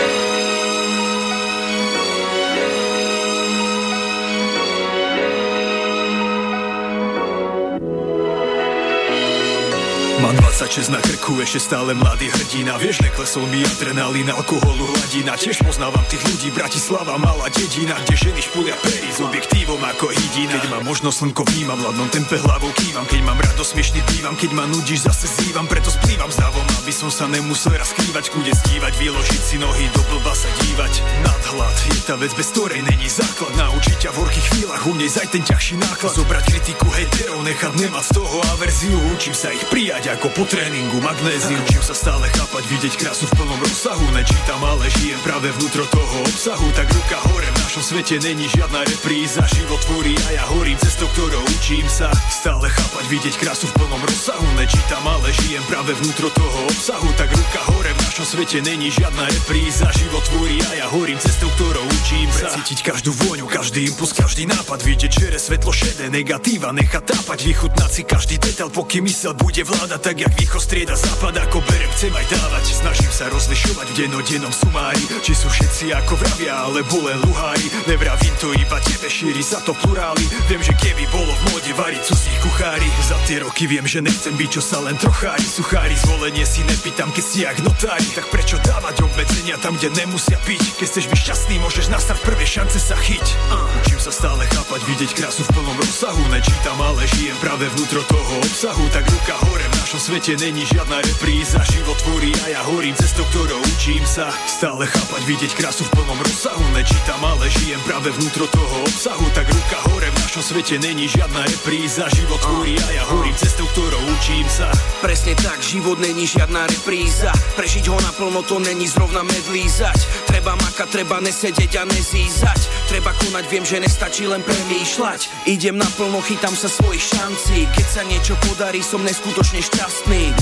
[10.21, 12.77] Mám 26 na krku, ešte stále mladý hrdina.
[12.77, 15.33] Vieš, neklesol mi adrenalín, alkoholu hladina.
[15.33, 20.61] Tiež poznávam tých ľudí, Bratislava, malá dedina Kde ženy špulia pery s objektívom ako hydina.
[20.61, 23.09] Keď mám možnosť slnko vnímam, v hladnom tempe hlavou kývam.
[23.09, 27.09] Keď mám radosť, smiešný dívam, keď ma nudíš, zase zývam Preto splývam s aby som
[27.09, 31.01] sa nemusel raz skrývať Kude stívať, vyložiť si nohy, do blba sa dívať.
[31.25, 33.57] Nadhľad je tá vec, bez ktorej není základ.
[33.57, 36.13] Naučiť ťa v horkých chvíľach, umieť aj ten ťažší náklad.
[36.13, 38.97] Zobrať kritiku hejterov, nechať nemať z toho averziu.
[39.17, 41.63] Učím sa ich prijať ako po tréningu magnézium.
[41.63, 44.03] Učím sa stále chápať, vidieť krásu v plnom rozsahu.
[44.11, 46.67] Nečítam, ale žijem práve vnútro toho obsahu.
[46.75, 49.39] Tak ruka hore, v našom svete není žiadna repríza.
[49.55, 52.11] Život tvorí a ja horím cestou, ktorou učím sa.
[52.27, 54.47] Stále chápať, vidieť krásu v plnom rozsahu.
[54.59, 57.07] Nečítam, ale žijem práve vnútro toho obsahu.
[57.15, 59.87] Tak ruka hore, v našom svete není žiadna repríza.
[59.95, 62.51] Život tvorí a ja horím cestou, ktorou učím sa.
[62.51, 64.83] Precítiť každú vôňu, každý impuls, každý nápad.
[64.83, 70.00] Vidieť čere, svetlo šedé, negatíva Nechať tápať, vychutnať si každý detail Pokým mysel bude vládať
[70.01, 74.49] tak, jak východ strieda západ Ako berem, chcem aj dávať Snažím sa rozlišovať v dennodennom
[74.49, 75.05] sumári.
[75.21, 77.69] Či sú všetci ako vravia, alebo len luhári.
[77.85, 82.01] Nevravím to iba tebe, šíri sa to pluráli Viem, že keby bolo v móde variť
[82.09, 82.89] cudzích kuchári.
[83.05, 87.13] Za tie roky viem, že nechcem byť čo sa len trochári Suchári, zvolenie si nepýtam,
[87.13, 88.07] keď si jak notári.
[88.17, 90.81] Tak prečo dávať obmedzenia tam, kde nemusia piť?
[90.81, 93.25] Keď chceš byť šťastný, môžeš nastať prvé šance sa chyť.
[93.53, 93.69] Uh.
[93.85, 96.23] Učím sa stále chápať, vidieť krásu v plnom rozsahu.
[96.33, 98.83] Nečítam, ale žijem práve vnútro toho obsahu.
[98.89, 101.59] Tak ruka hore, v našom svete není žiadna repríza.
[101.67, 104.31] Život tvorí a ja horím cestou, ktorou učím sa.
[104.47, 106.63] Stále chápať, vidieť krásu v plnom rozsahu.
[106.71, 109.27] Nečítam, ale žijem práve vnútro toho obsahu.
[109.35, 112.07] Tak ruka hore, v našom svete není žiadna repríza.
[112.07, 114.71] Život tvorí a ja horím cestou, ktorou učím sa.
[115.03, 117.35] Presne tak, život není žiadna repríza.
[117.59, 120.07] Prežiť ho naplno to není zrovna medlízať.
[120.23, 122.87] Treba makať, treba nesedieť a nezízať.
[122.87, 125.51] Treba konať, viem, že nestačí len premýšľať.
[125.51, 127.67] Idem naplno, chytám sa svojich šancí.
[127.75, 129.80] Keď sa niečo podarí, som neskutočne šťastný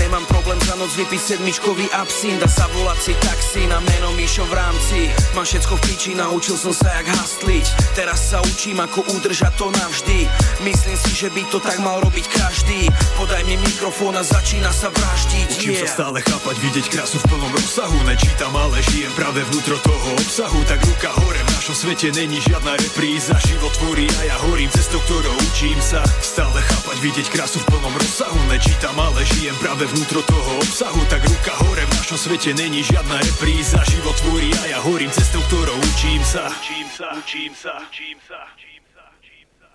[0.10, 4.58] Nemám problém za noc vypiť sedmičkový absint A zavolať si taxi na meno Mišo v
[4.58, 5.14] rámci.
[5.38, 7.94] Mám všetko v piči, naučil som sa jak hastliť.
[7.94, 10.26] Teraz sa učím, ako udržať to navždy.
[10.66, 12.90] Myslím si, že by to tak mal robiť každý.
[13.22, 15.48] Podaj mi mikrofón a začína sa vraždiť.
[15.62, 15.96] Učím sa yeah.
[16.02, 20.58] stále chápať, vidieť krásu v plnom rozsahu Nečítam, ale žijem práve vnútro toho obsahu.
[20.66, 23.38] Tak ruka hore, v našom svete není žiadna repríza.
[23.46, 26.02] Život tvorí a ja horím cestou, ktorou učím sa.
[26.18, 28.42] Stále chápať, vidieť krásu v plnom rozsahu.
[28.50, 33.18] Nečítam, ale žijem práve vnútro toho obsahu Tak ruka hore, v našom svete není žiadna
[33.22, 38.18] repríza Život tvorí a ja horím cestou, ktorou učím sa Učím sa, učím sa, učím
[38.26, 39.68] sa, učím sa, učím sa.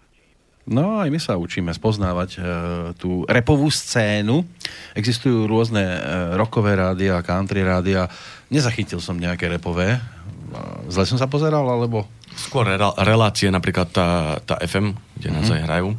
[0.64, 2.38] No aj my sa učíme spoznávať e,
[2.96, 4.48] tú repovú scénu.
[4.96, 5.98] Existujú rôzne e,
[6.40, 8.08] rockové rádia, country rádia.
[8.48, 9.96] Nezachytil som nejaké repové.
[9.96, 10.00] E,
[10.88, 12.08] Zle som sa pozeral, alebo...
[12.34, 12.66] Skôr
[12.98, 14.08] relácie, napríklad tá,
[14.42, 15.94] tá FM, kde nás aj hrajú,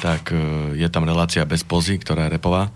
[0.00, 2.72] tak e, je tam relácia bez pozy, ktorá je repová.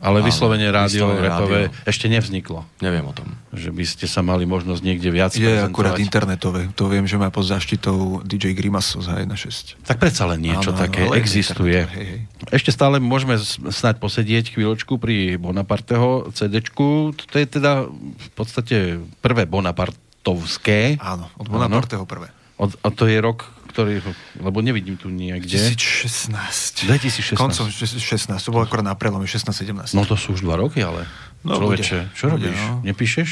[0.00, 2.64] Ale vyslovene rádio repové ešte nevzniklo.
[2.80, 3.36] Neviem o tom.
[3.52, 6.72] Že by ste sa mali možnosť niekde viac Je akurát internetové.
[6.72, 9.76] To viem, že má pod zaštitou DJ Grimaso za 1.6.
[9.84, 11.84] Tak predsa len niečo Áno, áno, také ale existuje.
[11.84, 12.20] hej, hej.
[12.48, 13.36] Ešte stále môžeme
[13.68, 17.12] snáď posedieť chvíľočku pri Bonaparteho CD-čku.
[17.12, 20.96] To je teda v podstate prvé Bonapartovské.
[20.96, 22.32] Áno, od Bonaparteho prvé.
[22.56, 24.02] Od, a to je rok, ktorý,
[24.42, 25.56] lebo nevidím tu niekde.
[25.56, 26.90] 2016.
[26.90, 27.38] 2016.
[27.38, 28.34] Koncom 16.
[28.34, 29.94] To bolo akorát na prelome 16-17.
[29.94, 31.06] No to sú už dva roky, ale...
[31.40, 32.12] No, Človeče, bude.
[32.12, 32.60] čo Bude, robíš?
[32.60, 32.84] no.
[32.84, 33.30] Nepíšeš?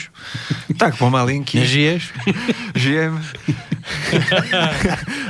[0.81, 1.61] Tak pomalinky.
[1.61, 2.09] Nežiješ?
[2.73, 3.21] Žijem.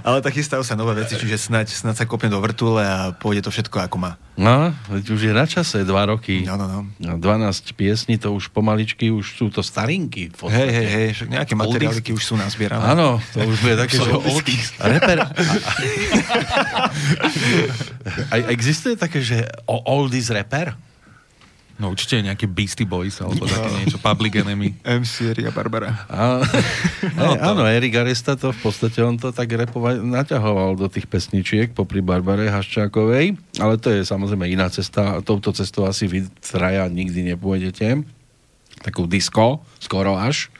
[0.07, 3.43] Ale tak chystajú sa nové veci, čiže snaď, snaď sa kopne do vrtule a pôjde
[3.47, 4.14] to všetko ako má.
[4.39, 6.47] No, už je na čase, dva roky.
[6.47, 6.81] No, no, no.
[7.03, 10.31] A 12 piesní, to už pomaličky, už sú to starinky.
[10.31, 12.95] Hej, hej, hej, nejaké materiáliky už sú nazbierané.
[12.95, 14.11] Áno, to už bude také, že
[14.79, 15.18] reper...
[18.31, 20.79] A, existuje také, že oldies reper?
[21.79, 24.83] No určite nejaké Beastie Boys alebo také niečo, Public Enemy.
[24.99, 26.11] MC Eria Barbara.
[26.11, 26.43] A,
[27.18, 31.70] no, áno, Erik Aresta to v podstate on to tak repovať naťahoval do tých pesničiek
[31.70, 35.22] popri Barbare Haščákovej, ale to je samozrejme iná cesta.
[35.22, 38.03] Touto cestou asi vy traja nikdy nepôjdete.
[38.83, 40.51] Takú disco, skoro až.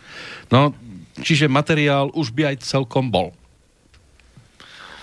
[0.55, 0.71] No,
[1.19, 3.35] čiže materiál už by aj celkom bol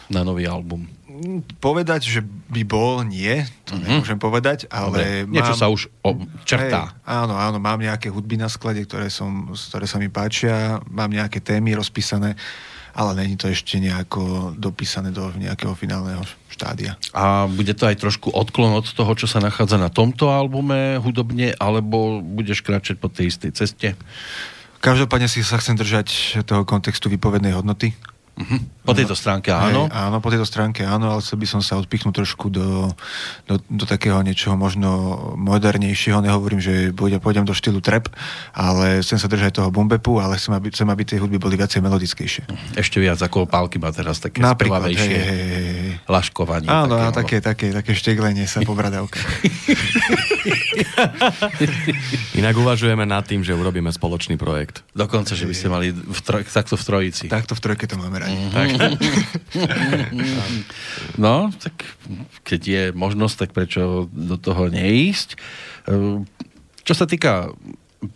[0.07, 0.94] na nový album.
[1.63, 5.61] Povedať, že by bol, nie, to nemôžem povedať, ale Dobre, niečo mám...
[5.61, 5.82] sa už
[6.43, 6.93] črtá.
[6.93, 11.09] Hej, áno, áno, mám nejaké hudby na sklade, ktoré, som, ktoré sa mi páčia, mám
[11.09, 12.36] nejaké témy rozpísané,
[12.95, 16.95] ale není to ešte nejako dopísané do nejakého finálneho štádia.
[17.11, 21.51] A bude to aj trošku odklon od toho, čo sa nachádza na tomto albume hudobne,
[21.59, 23.88] alebo budeš kráčať po tej istej ceste?
[24.80, 27.91] Každopádne si sa chcem držať toho kontextu výpovednej hodnoty.
[28.86, 29.88] Po tejto stránke áno.
[29.88, 32.91] Hej, áno, po tejto stránke áno, ale chcel by som sa odpichnúť trošku do,
[33.47, 36.19] do, do takého niečoho možno modernejšieho.
[36.19, 38.11] Nehovorím, že pôjdem, pôjdem do štýlu trap,
[38.51, 41.79] ale chcem sa držať toho bombepu, ale chcem, aby, chcem, aby tie hudby boli viacej
[41.79, 42.43] melodickejšie.
[42.75, 45.91] Ešte viac ako pálky má teraz také Napríklad, hej, spevavejšie hej, hej, hej.
[46.11, 46.67] laškovanie.
[46.67, 49.31] Áno, také, áno, také, také, také šteglenie sa po bradavkách.
[52.39, 54.83] Inak uvažujeme nad tým, že urobíme spoločný projekt.
[54.91, 57.25] Dokonca, že by ste mali v troj, takto v trojici.
[57.31, 58.45] Takto v trojke to máme radi.
[58.51, 58.67] Tak.
[61.15, 61.88] No, tak
[62.43, 65.39] keď je možnosť, tak prečo do toho neísť?
[65.88, 66.26] E,
[66.84, 67.55] Čo sa týka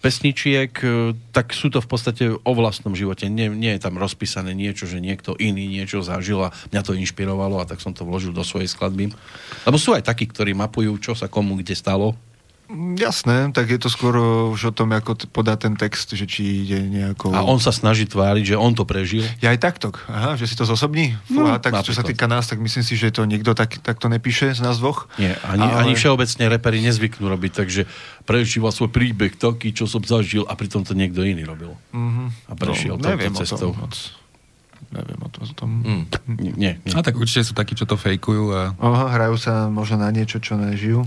[0.03, 3.25] pesničiek, e, tak sú to v podstate o vlastnom živote.
[3.31, 7.57] Nie, nie je tam rozpísané niečo, že niekto iný niečo zažil a mňa to inšpirovalo
[7.63, 9.09] a tak som to vložil do svojej skladby.
[9.65, 12.13] Lebo sú aj takí, ktorí mapujú, čo sa komu kde stalo.
[12.69, 14.13] Jasné, tak je to skôr
[14.53, 17.33] už o tom, ako t- podá ten text, že či ide nejakou...
[17.33, 19.25] A on sa snaží tváriť, že on to prežil.
[19.41, 19.89] Ja aj takto.
[20.05, 21.17] Aha, že si to zosobní?
[21.33, 24.05] No, Fúha, tak čo sa týka nás, tak myslím si, že to nikto tak, takto
[24.05, 25.09] nepíše z nás dvoch.
[25.17, 27.81] Nie, ani, Ale- ani všeobecne repery nezvyknú robiť, takže
[28.29, 31.73] prežíva svoj príbeh taký, čo som zažil a pritom to niekto iný robil.
[31.89, 32.49] Mhm.
[32.49, 33.73] A prešiel no, touto neviem cestou.
[33.73, 33.89] O tom.
[34.89, 35.41] Neviem o tom.
[35.41, 35.69] O tom.
[35.85, 36.03] Mm.
[36.39, 36.93] Nie, nie.
[36.97, 40.41] A tak určite sú takí, čo to fejkujú a Aha, hrajú sa možno na niečo,
[40.41, 41.05] čo nežijú,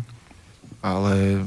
[0.83, 1.47] ale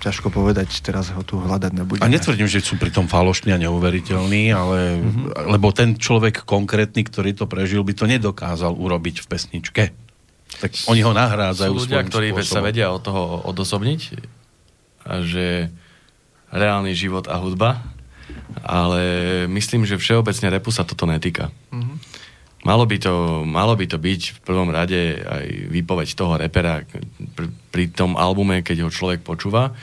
[0.00, 2.04] ťažko povedať, teraz ho tu hľadať nebudeme.
[2.04, 5.48] A netvrdím, že sú pritom falošní a neuveriteľní, ale, mm-hmm.
[5.56, 9.82] lebo ten človek konkrétny, ktorý to prežil, by to nedokázal urobiť v pesničke.
[10.60, 12.66] Tak oni ho nahrádzajú Sú ľudia, ktorí sa spôsobom.
[12.68, 14.00] vedia od toho odosobniť
[15.08, 15.72] a že
[16.52, 17.82] reálny život a hudba,
[18.62, 19.02] ale
[19.50, 21.50] myslím, že všeobecne repu sa toto netýka.
[22.64, 23.12] Malo by, to,
[23.44, 26.80] malo by to byť v prvom rade aj výpoveď toho repera
[27.36, 29.76] pri, pri tom albume, keď ho človek počúva,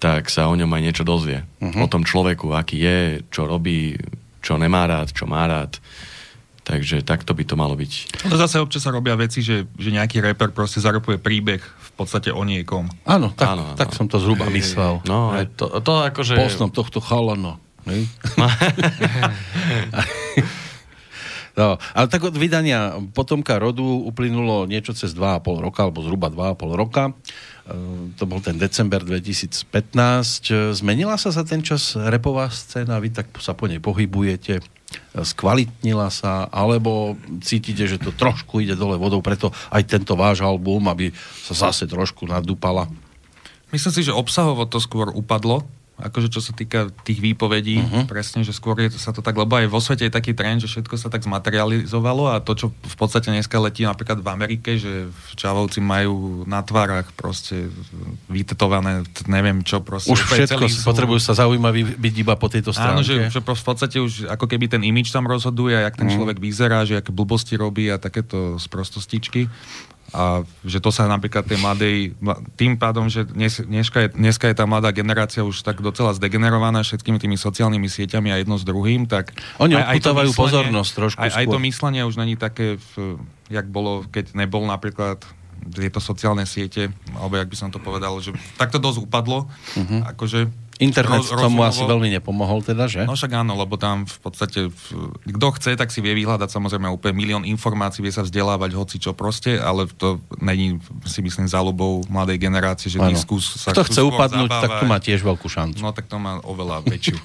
[0.00, 1.44] tak sa o ňom aj niečo dozvie.
[1.60, 2.98] O tom človeku, aký je,
[3.28, 4.00] čo robí,
[4.40, 5.76] čo nemá rád, čo má rád.
[6.64, 8.26] Takže takto by to malo byť.
[8.26, 12.34] No zase občas sa robia veci, že, že nejaký reper proste zaropuje príbeh v podstate
[12.34, 12.90] o niekom.
[13.06, 13.78] Áno, tak, Áno, áno.
[13.78, 14.98] tak som to zhruba myslel.
[15.06, 16.34] No, aj to, to akože...
[16.34, 17.62] Poznám tohto chalana.
[17.86, 18.08] hej?
[21.56, 26.76] No, ale tak od vydania Potomka rodu uplynulo niečo cez 2,5 roka, alebo zhruba 2,5
[26.76, 27.04] roka.
[27.08, 29.64] E, to bol ten december 2015.
[30.52, 33.00] E, Zmenila sa za ten čas repová scéna?
[33.00, 34.60] Vy tak sa po nej pohybujete?
[34.60, 34.64] E,
[35.16, 36.44] Skvalitnila sa?
[36.52, 41.08] Alebo cítite, že to trošku ide dole vodou, preto aj tento váš album, aby
[41.40, 42.84] sa zase trošku nadúpala?
[43.72, 45.64] Myslím si, že obsahovo to skôr upadlo,
[45.96, 48.04] akože čo sa týka tých výpovedí, uh-huh.
[48.04, 50.68] presne, že skôr je, sa to tak, lebo aj vo svete je taký trend, že
[50.68, 55.08] všetko sa tak zmaterializovalo a to, čo v podstate dneska letí napríklad v Amerike, že
[55.40, 57.72] Čavovci majú na tvárach proste
[58.28, 60.12] vytetované, neviem čo proste.
[60.12, 63.00] Už všetko, sú- potrebujú sa zaujímaví byť iba po tejto stránke.
[63.00, 66.36] Áno, že, že v podstate už ako keby ten imič tam rozhoduje, jak ten človek
[66.36, 69.48] vyzerá, že aké blbosti robí a takéto sprostostičky.
[70.14, 74.46] A že to sa napríklad tej mladej, mla- tým pádom, že dnes, dneska, je, dneska
[74.46, 78.62] je tá mladá generácia už tak docela zdegenerovaná všetkými tými sociálnymi sieťami a jedno s
[78.62, 79.34] druhým, tak...
[79.58, 81.66] Oni aj- aj to odputávajú myslenie- pozornosť trošku Aj, aj to skôr.
[81.66, 83.18] myslenie už není také, v,
[83.50, 85.26] jak bolo, keď nebol napríklad
[85.66, 89.50] tieto sociálne siete, alebo jak by som to povedal, že tak to dosť upadlo,
[90.06, 90.65] akože...
[90.76, 93.02] Internet roz- tomu asi veľmi nepomohol teda, že?
[93.02, 94.68] No však áno, lebo tam v podstate,
[95.24, 99.12] kto chce, tak si vie vyhľadať samozrejme úplne milión informácií, vie sa vzdelávať hoci čo
[99.12, 104.48] proste, ale to není si myslím záľubou mladej generácie, že diskus sa Kto chce upadnúť,
[104.48, 104.90] tak to zabávať.
[104.90, 105.80] má tiež veľkú šancu.
[105.80, 107.16] No tak to má oveľa väčšiu.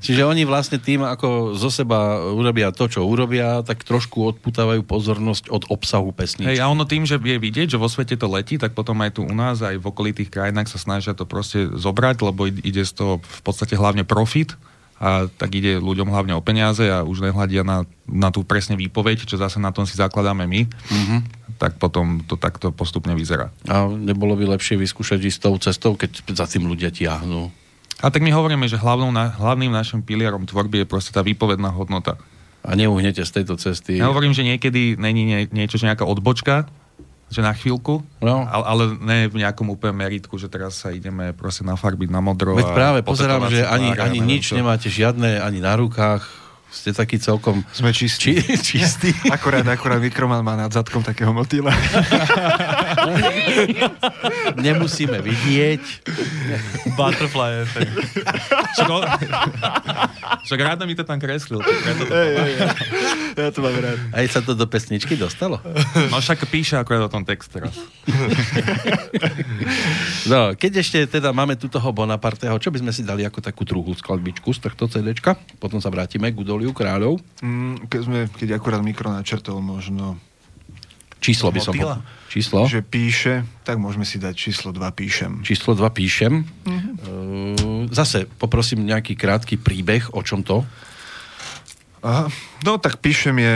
[0.00, 1.96] Čiže oni vlastne tým, ako zo seba
[2.26, 6.56] urobia to, čo urobia, tak trošku odputávajú pozornosť od obsahu pesničky.
[6.56, 9.14] Hej, a ono tým, že je vidieť, že vo svete to letí, tak potom aj
[9.14, 12.92] tu u nás, aj v okolitých krajinách sa snažia to proste zobrať, lebo ide- z
[12.92, 14.54] toho v podstate hlavne profit
[14.96, 19.28] a tak ide ľuďom hlavne o peniaze a už nehľadia na, na tú presne výpoveď,
[19.28, 21.18] čo zase na tom si zakladáme my, mm-hmm.
[21.60, 23.52] tak potom to takto postupne vyzerá.
[23.68, 27.52] A nebolo by lepšie vyskúšať ísť tou cestou, keď za tým ľudia tiahnú.
[28.00, 32.16] A tak my hovoríme, že hlavnou, hlavným našim pilierom tvorby je proste tá výpovedná hodnota.
[32.64, 34.00] A neuhnete z tejto cesty.
[34.00, 36.66] Ja hovorím, že niekedy není nie, niečo, že nejaká odbočka,
[37.26, 38.46] že na chvíľku, No.
[38.46, 42.54] ale, ale ne v nejakom úplne meritku, že teraz sa ideme proste nafarbiť na modro.
[42.54, 46.45] Veď práve pozerám, že ani, ani nič nemáte žiadne, ani na rukách.
[46.76, 48.36] Ste taký celkom Sme čistí.
[48.36, 49.10] či, čistý.
[49.36, 51.72] Akorát, akorát Vikroman má nad zadkom takého motýla.
[54.60, 55.82] Nemusíme vidieť.
[56.94, 57.96] Butterfly effect.
[58.76, 59.08] Však, on-
[60.44, 61.60] však rád mi to tam kreslil.
[61.64, 62.14] preto to
[63.36, 63.98] ja to mám rád.
[64.12, 65.60] Aj sa to do pesničky dostalo?
[66.08, 67.72] No však píše akorát o tom text teraz.
[70.26, 73.62] No, keď ešte teda máme tu toho Bonaparteho, čo by sme si dali ako takú
[73.62, 75.36] druhú skladbičku z tohto CDčka?
[75.60, 77.20] Potom sa vrátime k Udoliu kráľov.
[77.42, 80.16] Mm, keď, sme, keď akurát mikro načrtol možno,
[81.20, 81.74] Číslo by som...
[81.74, 81.98] Motýla?
[82.26, 82.68] Číslo?
[82.68, 85.32] že píše, tak môžeme si dať číslo 2 píšem.
[85.40, 86.44] Číslo 2 píšem.
[86.66, 90.66] Uh, zase poprosím nejaký krátky príbeh, o čom to?
[92.04, 92.28] Aha.
[92.60, 93.54] No tak píšem je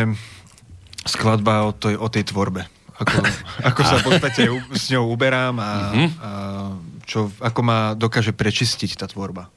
[1.04, 2.64] skladba o tej, o tej tvorbe.
[2.96, 3.16] Ako,
[3.68, 4.42] ako sa v podstate
[4.72, 6.30] s ňou uberám a, a
[7.04, 9.52] čo, ako ma dokáže prečistiť tá tvorba.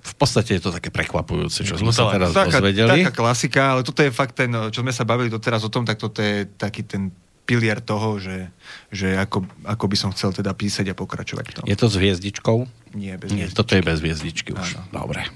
[0.00, 3.04] V podstate je to také prekvapujúce, čo sme sa teraz taká, dozvedeli.
[3.04, 6.00] taká klasika, ale toto je fakt ten, čo sme sa bavili doteraz o tom, tak
[6.00, 7.12] toto je taký ten
[7.44, 8.46] pilier toho, že,
[8.94, 11.64] že ako, ako by som chcel teda písať a pokračovať v tom.
[11.66, 12.58] Je to s hviezdičkou?
[12.94, 13.58] Nie, bez Nie, hviezdičky.
[13.58, 14.78] toto je bez hviezdičky už.
[14.78, 15.04] Áno.
[15.04, 15.26] Dobre.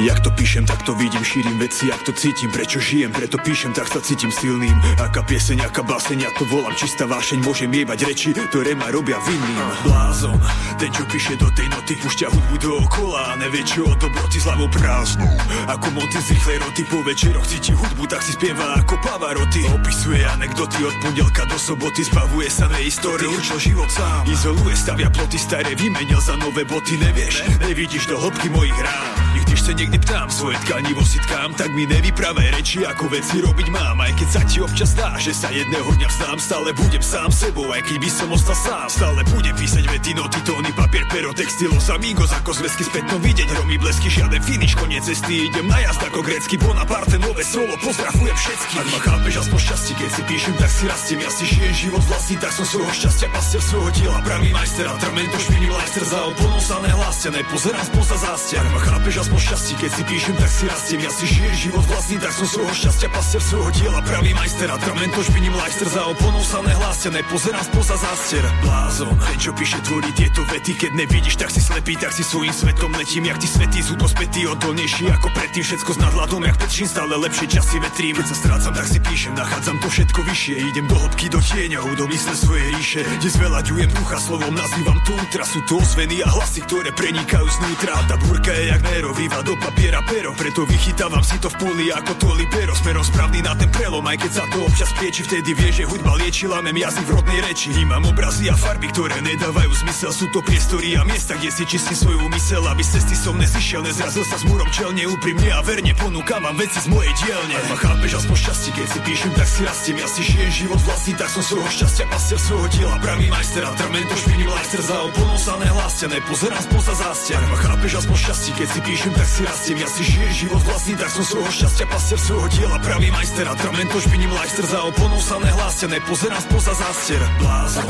[0.00, 3.76] Jak to píšem, tak to vidím, šírim veci, jak to cítim, prečo žijem, preto píšem,
[3.76, 4.72] tak sa cítim silným.
[4.96, 9.20] Aká pieseň, aká báseň, ja to volám, čistá vášeň, môžem jebať reči, ktoré ma robia
[9.28, 9.60] vinným.
[9.84, 10.40] Blázon,
[10.80, 14.48] ten, čo píše do tej noty, pušťa hudbu dookola a nevie, čo o dobroty s
[14.48, 15.36] hlavou prázdnou.
[15.68, 19.68] Ako Monty z rýchlej roty, po večeroch cíti hudbu, tak si spieva ako Pavaroty.
[19.68, 24.24] Opisuje anekdoty od pondelka do soboty, zbavuje sa neistórie, určil život sám.
[24.32, 29.30] Izoluje, stavia ploty staré, vymenil za nové boty, nevieš, nevidíš do hĺbky mojich rán.
[29.50, 33.66] Nikdy sa niekde ptám, svoje tkanivo si tkám, tak mi nevypravaj reči, ako veci robiť
[33.74, 33.98] mám.
[33.98, 37.66] Aj keď sa ti občas zdá, že sa jedného dňa vzdám, stále budem sám sebou,
[37.74, 38.86] aj keď by som ostal sám.
[38.86, 43.74] Stále budem písať vety, noty, tóny, papier, pero, textilos, amigos, ako zväzky spätno vidieť, hromy,
[43.82, 48.78] blesky, žiaden finish, koniec cesty, idem na jazd ako grécky Bonaparte, nové solo, pozdravujem všetkých.
[48.78, 52.02] Ak ma chápeš, aspoň šťastie, keď si píšem, tak si rastiem, ja si žijem život
[52.06, 56.62] vlastný, tak som svojho šťastia, pastier svojho diela, pravý majster, atrament, špiním lajster za oponou
[56.62, 58.62] sa nehlásia, nepozerám spoza zástier.
[58.62, 61.84] Ak ma chápeš, aspoň šťastie, keď si píšem, tak si rastiem, ja si žijem život
[61.88, 65.88] vlastný, tak som svojho šťastia, pastier svojho diela, pravý majster, atrament, špiním lajster.
[65.88, 68.44] Za oponou sa nehlásia, nepozerám spoza zástier.
[68.60, 72.52] Blázon, ten, čo píše, tvorí tieto vety, keď nevidíš, tak si slepý, tak si svojím
[72.52, 76.56] svetom letím, jak ti svetí sú to spätí, odolnejší ako predtým, všetko s nadhľadom, jak
[76.60, 78.14] pečín, stále lepšie časy vetrím.
[78.20, 81.86] Keď sa strácam, tak si píšem, nachádzam to všetko vyššie, idem do hĺbky, do tieňov,
[81.96, 86.28] do mysle svojej ríše, kde zveľaďujem ducha slovom, nazývam to útra, sú to ozveny a
[86.28, 87.94] hlasy, ktoré prenikajú znútra.
[88.10, 91.86] Tá búrka je jak Nero, výva do papiera pero, preto vychytávam si to v poli
[91.94, 95.54] ako to libero, smerom správny na ten prelom, aj keď sa to občas prieči, vtedy
[95.54, 97.70] vie, že hudba lieči, lámem jazyk v rodnej reči.
[97.70, 101.94] Vnímam obrazy a farby, ktoré nedávajú zmysel, sú to priestory a miesta, kde si čistím
[101.94, 105.94] svoju mysel, aby z cesty som nezišiel, nezrazil sa s múrom čelne, úprimne a verne
[105.94, 107.54] ponúkam vám veci z mojej dielne.
[107.54, 110.80] Ak ma chápeš aspoň šťastie, keď si píšem, tak si rastiem, ja si žijem život
[110.82, 115.38] vlastný, tak som svojho šťastia, pastier svojho diela, pravý majster, atrament, špiním lajster za oponou
[115.38, 117.38] sa nehlásia, nepozerám spoza zástier.
[117.38, 120.64] Ak ma chápeš aspoň šťastie, keď si píšem, tak si rastiem, ja si žijem život
[120.64, 125.20] vlastný, tak som svojho šťastia, pastier svojho diela, pravý majster, atrament, špiním lajster za oponou
[125.20, 127.20] sa nehlásia, nepozerám spoza zástier.
[127.36, 127.84] Blázon.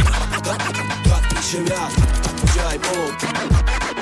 [1.07, 1.87] Tak píšem ja,
[2.51, 3.07] že aj bolo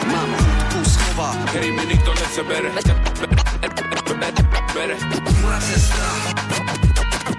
[0.08, 2.68] Mám hudbu slova, hej mi nikto nechce bere.
[4.72, 4.96] Bere
[5.44, 6.08] Moja cesta.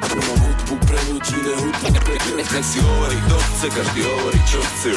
[0.05, 4.39] Mám hudbu pre ľudí, ne hudbu pre krv Nech si hovorí, kto chce, každý hovorí,
[4.45, 4.89] čo chce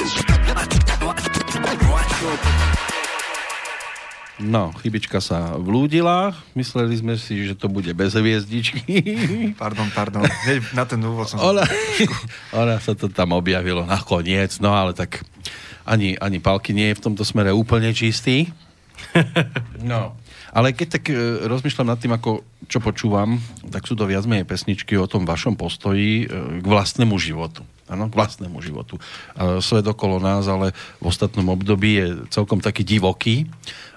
[4.42, 6.34] No, chybička sa vlúdila.
[6.58, 8.82] Mysleli sme si, že to bude bez hviezdičky.
[9.62, 10.26] Pardon, pardon.
[10.74, 11.38] Na ten úvod som...
[11.38, 11.62] Ona,
[12.60, 15.22] ona sa to tam objavilo nakoniec, no ale tak
[15.86, 18.50] ani, ani Palky nie je v tomto smere úplne čistý.
[19.82, 20.14] No.
[20.52, 21.16] Ale keď tak e,
[21.48, 23.40] rozmýšľam nad tým, ako čo počúvam,
[23.72, 27.64] tak sú to viac menej pesničky o tom vašom postoji e, k vlastnému životu.
[27.88, 29.00] Áno, k vlastnému životu.
[29.00, 33.48] E, svet okolo nás, ale v ostatnom období je celkom taký divoký.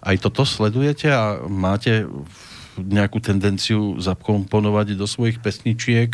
[0.05, 2.05] Aj toto sledujete a máte
[2.77, 6.13] nejakú tendenciu zakomponovať do svojich pesničiek,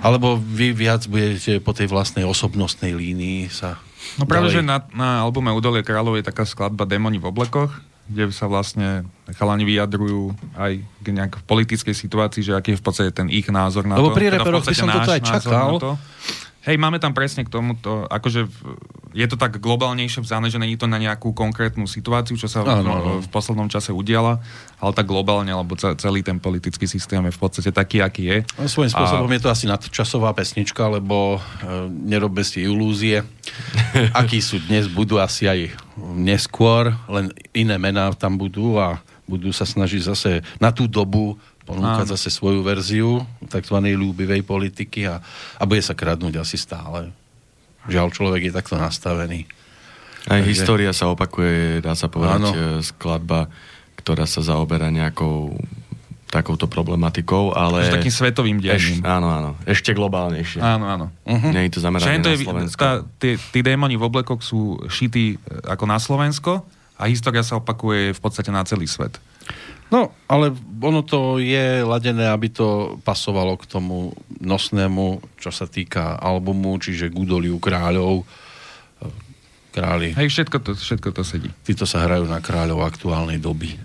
[0.00, 3.78] alebo vy viac budete po tej vlastnej osobnostnej línii sa
[4.18, 7.72] No práve, že na, na albume Udolie kráľov je taká skladba Démoni v oblekoch,
[8.10, 9.06] kde sa vlastne
[9.38, 13.86] chalani vyjadrujú aj k nejak politickej situácii, že aký je v podstate ten ich názor
[13.86, 14.16] na Lebo to.
[14.18, 15.68] pri Teda v reperoch by som náš aj čakal.
[15.78, 15.92] to.
[16.62, 18.46] Hej, máme tam presne k tomuto, akože
[19.12, 22.80] je to tak globálnejšie vzané, že není to na nejakú konkrétnu situáciu, čo sa Áno,
[22.80, 23.12] v, áno.
[23.20, 24.40] v poslednom čase udiala,
[24.78, 28.38] ale tak globálne, lebo ce- celý ten politický systém je v podstate taký, aký je.
[28.56, 31.40] A Svojím spôsobom je to asi nadčasová pesnička, lebo e,
[31.90, 33.20] nerobme si ilúzie.
[34.16, 35.74] Akí sú dnes, budú asi aj
[36.14, 42.06] neskôr, len iné mená tam budú a budú sa snažiť zase na tú dobu ponúkať
[42.06, 42.12] Áno.
[42.12, 43.76] zase svoju verziu tzv.
[43.78, 45.22] ľúbivej politiky a,
[45.58, 47.14] a bude sa kradnúť asi stále.
[47.86, 49.46] Žiaľ, človek je takto nastavený.
[50.30, 52.50] Aj Takže- história sa opakuje, dá sa povedať, Áno.
[52.54, 53.50] e, skladba,
[53.98, 55.58] ktorá sa zaoberá nejakou
[56.32, 57.84] takouto problematikou, ale...
[57.84, 58.00] Ale...
[58.00, 59.04] Takým svetovým Eš, dianím.
[59.04, 59.50] áno, áno.
[59.68, 60.64] Ešte globálnejšie.
[60.64, 61.06] Áno, áno.
[61.28, 61.50] Uh-huh.
[61.52, 62.80] Nie je to zamerané to na Slovensko.
[62.80, 62.90] tá,
[63.20, 65.38] tí, tí démoni v oblekoch sú šití e,
[65.68, 66.64] ako na Slovensko
[66.96, 69.20] a história sa opakuje v podstate na celý svet.
[69.92, 76.16] No, ale ono to je ladené, aby to pasovalo k tomu nosnému, čo sa týka
[76.16, 78.24] albumu, čiže Gudoliu kráľov.
[79.72, 81.48] Králi, Hej, všetko to, všetko to sedí.
[81.64, 83.76] títo sa hrajú na kráľov aktuálnej doby.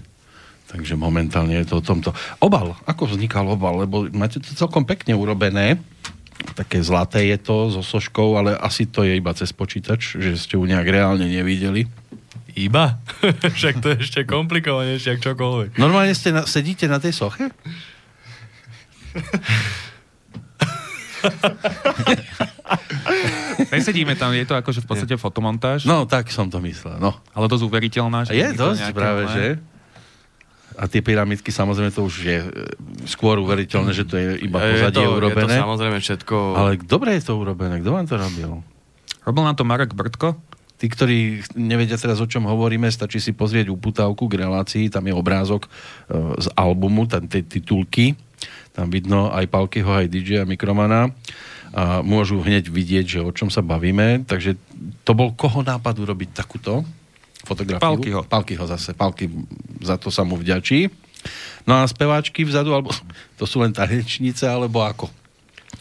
[0.67, 2.11] Takže momentálne je to o tomto.
[2.43, 3.87] Obal, ako vznikal obal?
[3.87, 5.79] Lebo máte to celkom pekne urobené.
[6.59, 10.59] Také zlaté je to so soškou, ale asi to je iba cez počítač, že ste
[10.59, 11.87] ju nejak reálne nevideli.
[12.57, 12.97] Iba?
[13.57, 15.69] Však to je ešte komplikovanejšie, ako čokoľvek.
[15.77, 17.53] Normálne ste na, sedíte na tej soche?
[23.67, 26.97] Nesedíme tam, je to akože v podstate fotomontáž, No, tak som to myslel.
[26.97, 27.17] No.
[27.31, 28.25] ale dosť uveriteľná.
[28.25, 29.33] že Je dosť nejaké práve, malé.
[29.33, 29.45] že?
[30.77, 32.49] A tie pyramidky, samozrejme, to už je e,
[33.05, 35.49] skôr uveriteľné, že to je iba je pozadie to, urobené.
[35.49, 36.35] Je to samozrejme všetko...
[36.53, 37.81] Ale dobre je to urobené.
[37.81, 38.51] Kto vám to robil?
[39.25, 40.37] Robil nám to Marek Brtko,
[40.77, 45.13] Tí, ktorí nevedia teraz, o čom hovoríme, stačí si pozrieť uputávku k relácii, tam je
[45.17, 45.69] obrázok e,
[46.37, 48.13] z albumu, tam tie titulky,
[48.77, 51.09] tam vidno aj Palkyho, aj DJ a Mikromana
[51.73, 54.55] a môžu hneď vidieť, že o čom sa bavíme, takže
[55.03, 56.85] to bol koho nápad urobiť takúto
[57.43, 57.83] fotografiu?
[57.83, 58.21] Palkyho.
[58.23, 59.27] Palkyho zase, Palky
[59.83, 60.87] za to sa mu vďačí.
[61.67, 62.95] No a speváčky vzadu, alebo
[63.35, 65.11] to sú len tanečnice, alebo ako?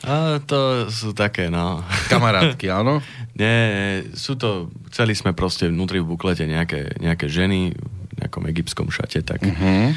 [0.03, 1.80] A to sú také, no...
[2.11, 3.01] Kamarátky, áno?
[3.37, 3.57] Nie,
[4.16, 4.72] sú to...
[4.89, 9.45] Chceli sme proste vnútri v buklete nejaké, nejaké ženy v nejakom egyptskom šate, tak...
[9.45, 9.93] Uh-huh.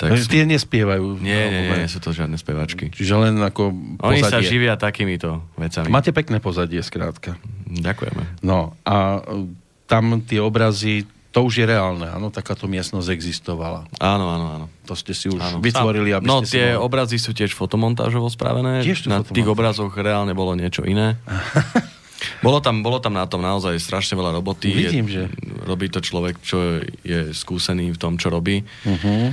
[0.00, 1.20] tak Takže tie nespievajú.
[1.20, 2.88] nie, nie, nie, sú to žiadne spevačky.
[2.88, 3.68] Čiže len ako
[4.00, 4.48] Oni sa pozadie.
[4.48, 5.92] živia takýmito vecami.
[5.92, 7.36] Máte pekné pozadie, skrátka.
[7.68, 8.40] Ďakujeme.
[8.40, 9.52] No a e,
[9.84, 13.84] tam tie obrazy, to už je reálne, áno, takáto miestnosť existovala.
[14.00, 14.66] Áno, áno, áno.
[14.88, 15.60] To ste si už Áno.
[15.60, 18.80] vytvorili, aby no, ste si tie mohli- obrazy sú tiež fotomontážovo spravené.
[18.80, 21.20] Tiež na tých obrazoch reálne bolo niečo iné.
[22.40, 24.70] bolo, tam, bolo tam na tom naozaj strašne veľa roboty.
[24.70, 25.22] Vidím, je, že.
[25.62, 26.58] Robí to človek, čo
[27.00, 28.62] je skúsený v tom, čo robí.
[28.82, 29.30] Uh-huh.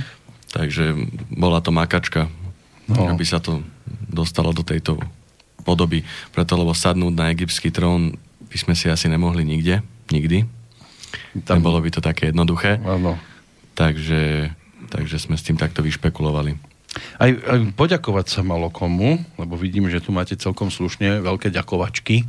[0.48, 0.94] Takže
[1.28, 2.30] bola to makačka,
[2.86, 3.10] No.
[3.10, 3.66] aby sa to
[4.06, 4.94] dostalo do tejto
[5.60, 6.06] podoby.
[6.30, 8.14] Preto, lebo sadnúť na egyptský trón
[8.46, 10.46] by sme si asi nemohli nikde, nikdy.
[11.42, 12.78] Tam- Nebolo by to také jednoduché.
[12.78, 13.18] Áno.
[13.74, 14.54] Takže,
[14.86, 16.54] takže sme s tým takto vyšpekulovali.
[17.16, 22.24] Aj, aj poďakovať sa malo komu, lebo vidím, že tu máte celkom slušne veľké ďakovačky.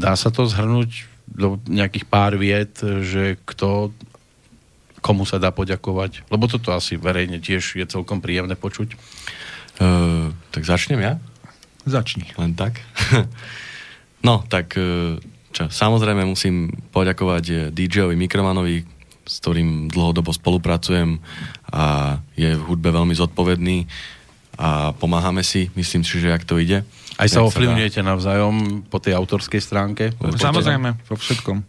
[0.00, 3.94] Dá sa to zhrnúť do nejakých pár viet, že kto
[5.00, 6.28] komu sa dá poďakovať?
[6.28, 8.94] Lebo toto asi verejne tiež je celkom príjemné počuť.
[9.80, 11.16] Uh, tak začnem ja?
[11.88, 12.28] Začni.
[12.36, 12.84] Len tak?
[14.26, 15.16] no, tak uh,
[15.50, 18.86] čo, samozrejme musím poďakovať eh, DJ-ovi Mikromanovi,
[19.30, 21.22] s ktorým dlhodobo spolupracujem
[21.70, 23.86] a je v hudbe veľmi zodpovedný
[24.58, 26.82] a pomáhame si, myslím si, že ak to ide.
[27.16, 30.12] Aj sa ovplyvňujete navzájom po tej autorskej stránke?
[30.18, 30.50] Určite.
[30.50, 31.56] Samozrejme, vo všetkom.
[31.60, 31.64] E,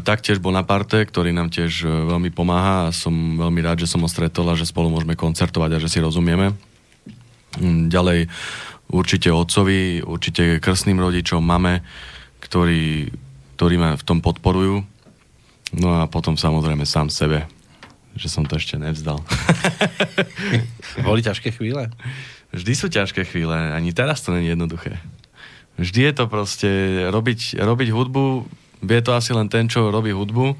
[0.00, 3.90] taktiež bol na parte, ktorý nám tiež e, veľmi pomáha a som veľmi rád, že
[3.92, 6.56] som ho stretol a že spolu môžeme koncertovať a že si rozumieme.
[7.60, 8.32] Mm, Ďalej
[8.92, 11.84] určite otcovi, určite krstným rodičom, mame,
[12.40, 13.12] ktorí,
[13.60, 14.84] ktorí ma v tom podporujú.
[15.72, 17.48] No a potom samozrejme sám sebe,
[18.12, 19.20] že som to ešte nevzdal.
[21.06, 21.88] Boli ťažké chvíle?
[22.52, 25.00] Vždy sú ťažké chvíle, ani teraz to je jednoduché.
[25.80, 26.70] Vždy je to proste,
[27.08, 28.44] robiť, robiť hudbu,
[28.84, 30.52] vie to asi len ten, čo robí hudbu,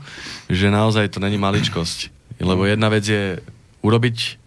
[0.48, 2.08] že naozaj to není maličkosť.
[2.40, 3.36] Lebo jedna vec je
[3.84, 4.40] urobiť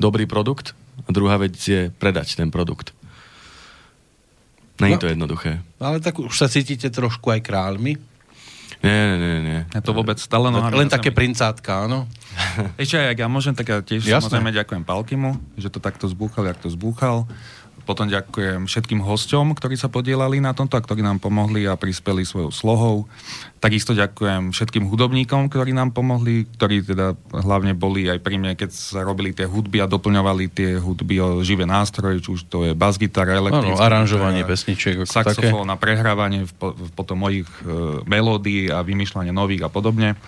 [0.00, 0.72] dobrý produkt
[1.04, 2.96] a druhá vec je predať ten produkt.
[4.80, 5.00] Není No.
[5.04, 5.60] to jednoduché.
[5.80, 7.96] Ale tak už sa cítite trošku aj kráľmi.
[8.84, 11.18] Nie, nie, nie, to vôbec stále Len na také zemi.
[11.24, 12.04] princátka, áno.
[12.76, 14.28] Ešte aj, ak ja môžem, tak ja tiež Jasné.
[14.28, 17.24] samozrejme ďakujem Palkimu, že to takto zbúchal, jak to zbúchal.
[17.86, 22.26] Potom ďakujem všetkým hosťom, ktorí sa podielali na tomto a ktorí nám pomohli a prispeli
[22.26, 23.06] svojou slohou.
[23.62, 28.74] Takisto ďakujem všetkým hudobníkom, ktorí nám pomohli, ktorí teda hlavne boli aj pri mne, keď
[28.74, 32.74] sa robili tie hudby a doplňovali tie hudby o živé nástroje, či už to je
[32.74, 38.02] bas-gitara, Áno, elektrická aranžovanie gitara, pesničiek saxofón a prehrávanie v, po, v potom mojich e,
[38.02, 40.18] melódií a vymýšľanie nových a podobne.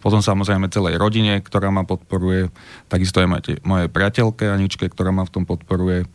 [0.00, 2.50] Potom samozrejme celej rodine, ktorá ma podporuje.
[2.88, 6.08] Takisto aj moje, moje priateľke Aničke, ktorá ma v tom podporuje.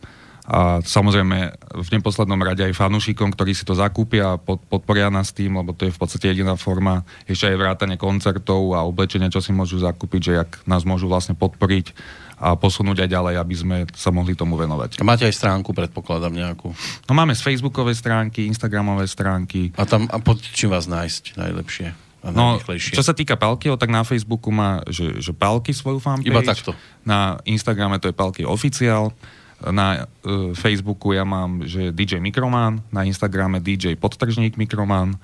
[0.48, 5.36] A samozrejme v neposlednom rade aj fanúšikom, ktorí si to zakúpia a pod, podporia nás
[5.36, 9.44] tým, lebo to je v podstate jediná forma ešte aj vrátanie koncertov a oblečenia, čo
[9.44, 11.92] si môžu zakúpiť, že jak nás môžu vlastne podporiť
[12.40, 15.04] a posunúť aj ďalej, aby sme sa mohli tomu venovať.
[15.04, 16.72] Máte aj stránku, predpokladám nejakú.
[17.04, 22.08] No máme z Facebookovej stránky, Instagramové stránky, A tam, a pod čím vás nájsť najlepšie
[22.18, 26.26] a No, čo sa týka Palkyho, tak na Facebooku má, že, že Palky svoju fanpage.
[26.26, 26.74] Iba takto.
[27.06, 29.14] Na Instagrame to je Palky Oficiál.
[29.58, 35.18] Na uh, Facebooku ja mám, že DJ Mikroman, na Instagrame DJ Podtržník Mikroman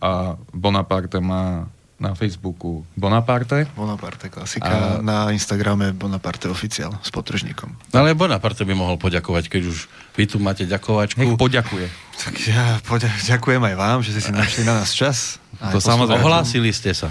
[0.00, 3.64] a Bonaparte má na Facebooku Bonaparte.
[3.72, 4.68] Bonaparte klasika.
[4.68, 5.00] A...
[5.00, 7.72] Na Instagrame Bonaparte oficiál s potržníkom.
[7.92, 11.16] No ale Bonaparte by mohol poďakovať, keď už vy tu máte ďakovačku.
[11.16, 11.88] Nech poďakuje.
[12.20, 15.40] Tak ja poďa- ďakujem aj vám, že ste si našli na nás čas.
[15.56, 16.20] Aj To samozrejme.
[16.20, 17.08] Ohlásili ste sa.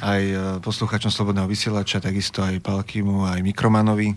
[0.00, 4.16] aj e, poslucháčom Slobodného vysielača, takisto aj Palkimu, aj Mikromanovi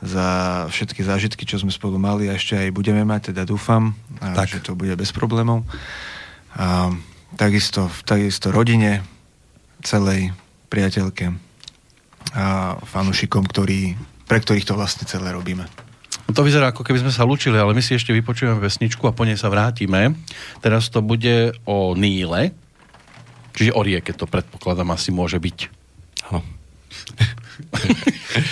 [0.00, 0.26] za
[0.72, 4.48] všetky zážitky, čo sme spolu mali a ešte aj budeme mať, teda dúfam, a Tak.
[4.48, 5.68] že to bude bez problémov.
[6.56, 6.88] A
[7.36, 9.04] takisto, takisto rodine,
[9.84, 10.32] celej
[10.72, 11.32] priateľke
[12.30, 15.66] a fanúšikom, ktorí, pre ktorých to vlastne celé robíme.
[16.28, 19.16] No To vyzerá, ako keby sme sa lúčili, ale my si ešte vypočujeme pesničku a
[19.16, 20.14] po nej sa vrátime.
[20.62, 22.54] Teraz to bude o Níle,
[23.58, 25.58] čiže o rieke, to predpokladám asi môže byť.
[26.30, 26.40] Áno.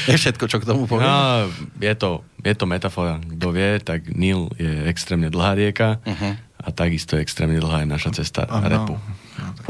[0.04, 1.04] Je všetko, čo k tomu poviem?
[1.04, 1.46] No,
[1.78, 3.16] je to, je to metafora.
[3.18, 6.30] Kto vie, tak Nil je extrémne dlhá rieka Mhm.
[6.58, 8.66] a takisto je extrémne dlhá aj naša cesta Áno.
[8.66, 8.94] repu.
[9.38, 9.67] No, tak.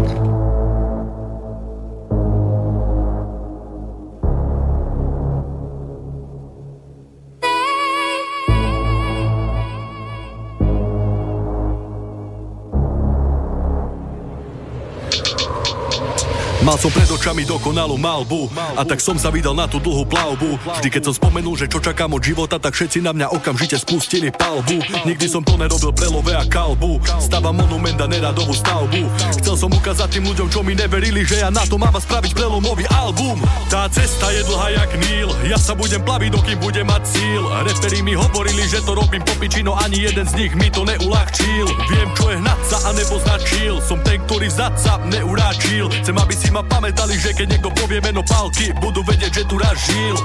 [16.68, 20.60] Mal som pred očami dokonalú malbu A tak som sa vydal na tú dlhú plavbu.
[20.76, 24.28] Vždy keď som spomenul, že čo čakám od života Tak všetci na mňa okamžite spustili
[24.28, 24.84] palbu.
[25.08, 27.00] Nikdy som to nerobil pre love a kalbu.
[27.24, 29.00] Stavam monument a neradovú stavbu.
[29.40, 32.84] Chcel som ukázať tým ľuďom, čo mi neverili Že ja na to mám spraviť prelomový
[33.00, 33.40] album.
[33.72, 37.48] Tá cesta je dlhá jak Níl Ja sa budem plaviť, dokým budem mať síl.
[37.64, 41.64] Reperi mi hovorili, že to robím popičino Ani jeden z nich mi to neulahčil.
[41.96, 45.88] Viem, čo je hnať sa a nepoznačil Som ten, ktorý vzdať sa neuráčil.
[46.04, 49.60] Chcem, aby si ma pamätali, že keď niekto povie meno Palky Budú vedieť, že tu
[49.60, 50.16] raz žil.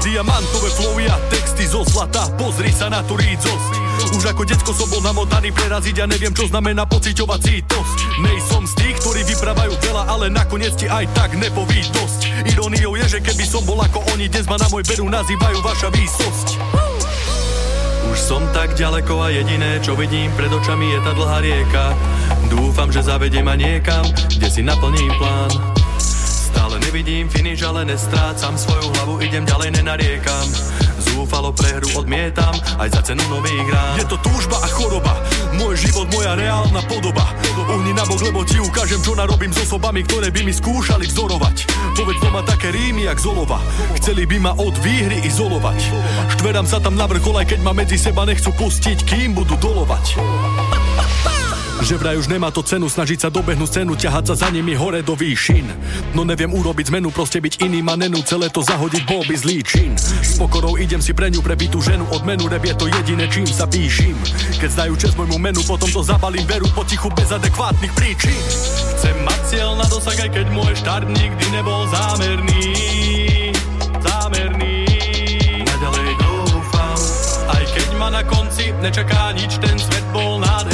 [0.00, 3.72] Diamantové flowy a texty zo zlata Pozri sa na tú rídzosť.
[4.16, 8.74] Už ako decko som bol namotaný preraziť A neviem, čo znamená pociťovať cítosť Nejsom z
[8.78, 12.20] tých, ktorí vyprávajú veľa Ale nakoniec ti aj tak nepoví dosť.
[12.54, 15.88] Iróniou je, že keby som bol ako oni Dnes ma na môj beru nazývajú vaša
[15.92, 16.48] výsosť
[18.10, 21.94] už som tak ďaleko a jediné, čo vidím pred očami je tá dlhá rieka.
[22.50, 24.02] Dúfam, že zavedie ma niekam,
[24.34, 25.79] kde si naplním plán.
[26.90, 30.42] Nevidím finish, ale nestrácam svoju hlavu, idem ďalej, nenariekam.
[30.98, 32.50] Zúfalo prehru odmietam,
[32.82, 33.94] aj za cenu nových rán.
[33.94, 35.14] Je to túžba a choroba,
[35.54, 37.30] môj život, moja reálna podoba.
[37.70, 41.70] Uhni na bok, lebo ti ukážem, čo narobím s osobami, ktoré by mi skúšali vzorovať.
[41.94, 43.62] Povedz doma také rímy, jak Zolova.
[44.02, 45.94] Chceli by ma od výhry izolovať.
[46.42, 50.18] Štverám sa tam na vrchol, aj keď ma medzi seba nechcú pustiť, kým budú dolovať.
[51.80, 55.02] Že vraj už nemá to cenu snažiť sa dobehnúť cenu, ťahať sa za nimi hore
[55.02, 55.66] do výšin.
[56.14, 59.58] No neviem urobiť zmenu, proste byť iným a nenu, celé to zahodiť bol by zlý
[59.66, 59.98] čin.
[59.98, 63.66] S pokorou idem si pre ňu prebitú ženu, odmenu rep je to jediné, čím sa
[63.66, 64.14] píšim.
[64.62, 68.38] Keď znajú čest môjmu menu, potom to zabalím veru potichu bez adekvátnych príčin.
[69.00, 72.64] Chcem mať cieľ na dosah, aj keď môj štart nikdy nebol zámerný.
[73.98, 74.86] Zámerný.
[75.66, 76.98] Naďalej dúfam,
[77.50, 80.38] aj keď ma na konci nečaká nič, ten svet bol.
[80.38, 80.69] Nádherný.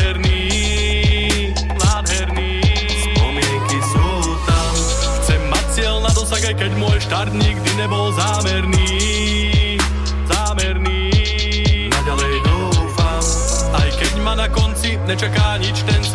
[6.47, 8.94] Aj keď môj štart nikdy nebol zámerný.
[10.30, 11.11] Zámerný.
[11.90, 13.24] Naďalej dúfam,
[13.74, 16.06] aj keď ma na konci nečaká nič, ten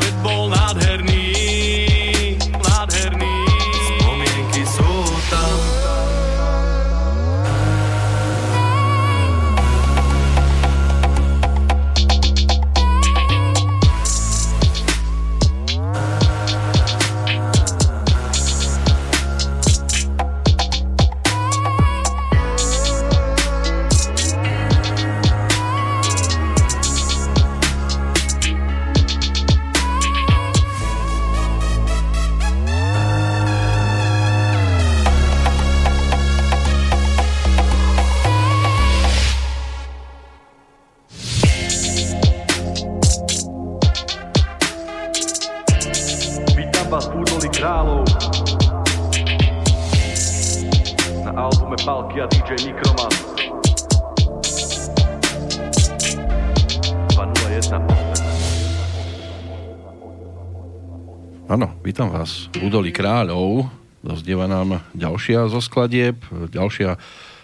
[62.60, 63.72] údolí kráľov.
[64.02, 66.98] Dozdieva nám ďalšia zo skladieb, ďalšia,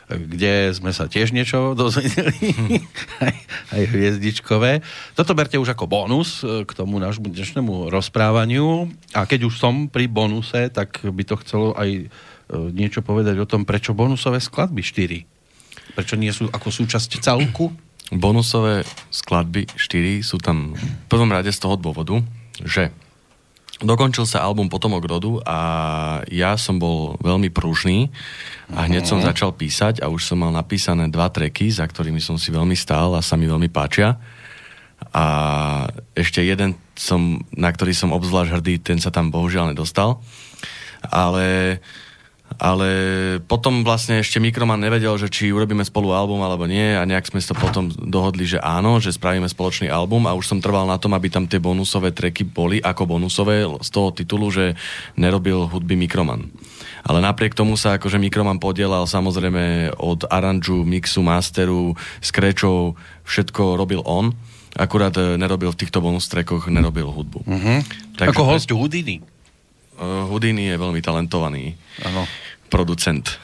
[0.10, 2.55] kde sme sa tiež niečo dozvedeli,
[3.26, 3.36] aj,
[3.78, 4.82] aj hviezdičkové.
[5.14, 8.89] Toto berte už ako bonus e, k tomu nášmu dnešnému rozprávaniu.
[9.14, 12.05] A keď už som pri bonuse, tak by to chcelo aj e,
[12.74, 15.93] niečo povedať o tom, prečo bonusové skladby 4.
[15.93, 17.70] Prečo nie sú ako súčasť celku?
[18.10, 22.24] Bonusové skladby 4 sú tam v prvom rade z toho dôvodu,
[22.64, 22.95] že
[23.82, 25.59] dokončil sa album Potomok rodu a
[26.34, 28.09] ja som bol veľmi pružný
[28.73, 32.41] a hneď som začal písať a už som mal napísané dva treky, za ktorými som
[32.41, 34.17] si veľmi stál a sa mi veľmi páčia.
[35.13, 35.25] A
[36.17, 40.25] ešte jeden, som, na ktorý som obzvlášť hrdý, ten sa tam bohužiaľ nedostal.
[41.05, 41.78] Ale
[42.58, 42.89] ale
[43.45, 47.41] potom vlastne ešte Mikroman nevedel, že či urobíme spolu album alebo nie a nejak sme
[47.41, 51.14] sa potom dohodli, že áno, že spravíme spoločný album a už som trval na tom,
[51.14, 54.74] aby tam tie bonusové treky boli ako bonusové z toho titulu, že
[55.14, 56.49] nerobil hudby Mikroman.
[57.05, 64.01] Ale napriek tomu sa akože Mikroman podielal samozrejme od aranžu, mixu, masteru, scratchov, všetko robil
[64.03, 64.34] on.
[64.76, 67.39] Akurát e, nerobil v týchto bonus trackoch, nerobil hudbu.
[67.47, 67.80] Uh-huh.
[68.14, 69.36] Takže Ako host Houdini.
[69.98, 71.74] Uh, Houdini je veľmi talentovaný
[72.06, 72.30] Áno.
[72.70, 73.41] producent.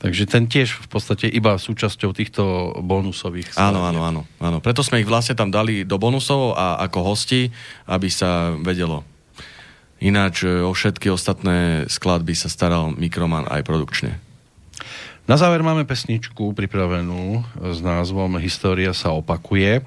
[0.00, 2.42] Takže ten tiež v podstate iba súčasťou týchto
[2.80, 3.52] bonusových.
[3.60, 4.58] Áno, áno, áno, áno.
[4.64, 7.52] Preto sme ich vlastne tam dali do bonusov a ako hosti,
[7.84, 9.04] aby sa vedelo.
[10.00, 14.16] Ináč e, o všetky ostatné skladby sa staral Mikroman aj produkčne.
[15.28, 19.84] Na záver máme pesničku pripravenú s názvom História sa opakuje.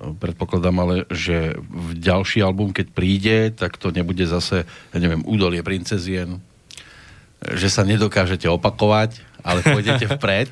[0.00, 5.60] Predpokladám ale, že v ďalší album, keď príde, tak to nebude zase, ja neviem, údolie
[5.60, 6.40] princezien,
[7.52, 10.48] že sa nedokážete opakovať, ale pôjdete vpred.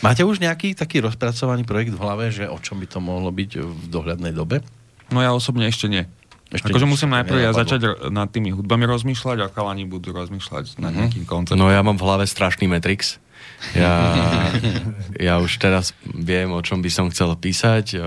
[0.00, 3.50] Máte už nejaký taký rozpracovaný projekt v hlave, že o čom by to mohlo byť
[3.60, 4.64] v dohľadnej dobe?
[5.12, 6.08] No ja osobne ešte nie.
[6.54, 10.90] Ešte akože musím najprv ja začať nad tými hudbami rozmýšľať a chalani budú rozmýšľať nad
[10.90, 10.98] Mhm.
[11.00, 11.58] nejakým konceptom.
[11.58, 13.18] No ja mám v hlave strašný Matrix.
[13.74, 13.92] Ja,
[15.26, 17.98] ja už teraz viem, o čom by som chcel písať, e,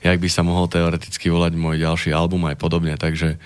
[0.00, 3.36] jak by sa mohol teoreticky volať môj ďalší album aj podobne, takže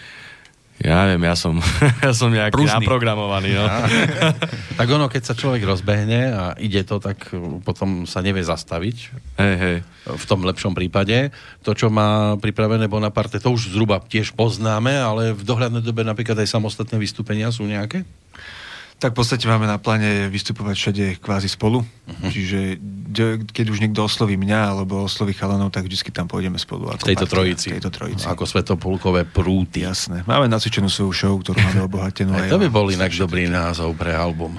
[0.84, 1.56] ja neviem, ja som,
[2.04, 2.84] ja som nejaký Prúžný.
[2.84, 3.56] naprogramovaný.
[3.56, 3.64] No.
[4.74, 8.96] Tak ono, keď sa človek rozbehne a ide to, tak uh, potom sa nevie zastaviť.
[9.38, 9.76] Hej, hej.
[10.04, 11.30] v tom lepšom prípade.
[11.62, 16.36] To, čo má pripravené Bonaparte, to už zhruba tiež poznáme, ale v dohľadnej dobe napríklad
[16.42, 18.02] aj samostatné vystúpenia sú nejaké?
[19.04, 21.84] Tak v podstate máme na pláne vystupovať všade kvázi spolu.
[22.08, 22.28] Mhm.
[22.32, 22.58] Čiže
[23.52, 26.88] keď už niekto osloví mňa alebo osloví chalanov, tak vždy tam pôjdeme spolu.
[26.88, 27.68] V Ako tejto partia, trojici.
[27.68, 28.24] V tejto trojici.
[28.24, 29.84] Ako svetopulkové prúty.
[29.84, 30.24] Jasné.
[30.24, 32.32] Máme nacvičenú svoju show, ktorú máme obohatenú.
[32.32, 34.56] Aj to by bol inak dobrý názov pre album.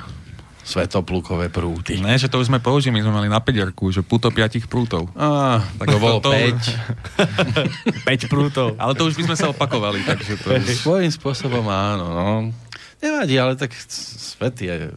[0.66, 1.98] Svetoplukové prúty.
[2.02, 5.10] Ne, že to už sme použili, my sme mali na pederku, že puto piatich prútov.
[5.14, 8.02] Á, tak to bolo to- 5.
[8.02, 8.74] 5 prútov.
[8.78, 10.66] Ale to už by sme sa opakovali, takže to už...
[10.82, 12.06] Svojím spôsobom áno.
[12.10, 12.30] No.
[13.04, 14.91] Nevadí, ale tak svet je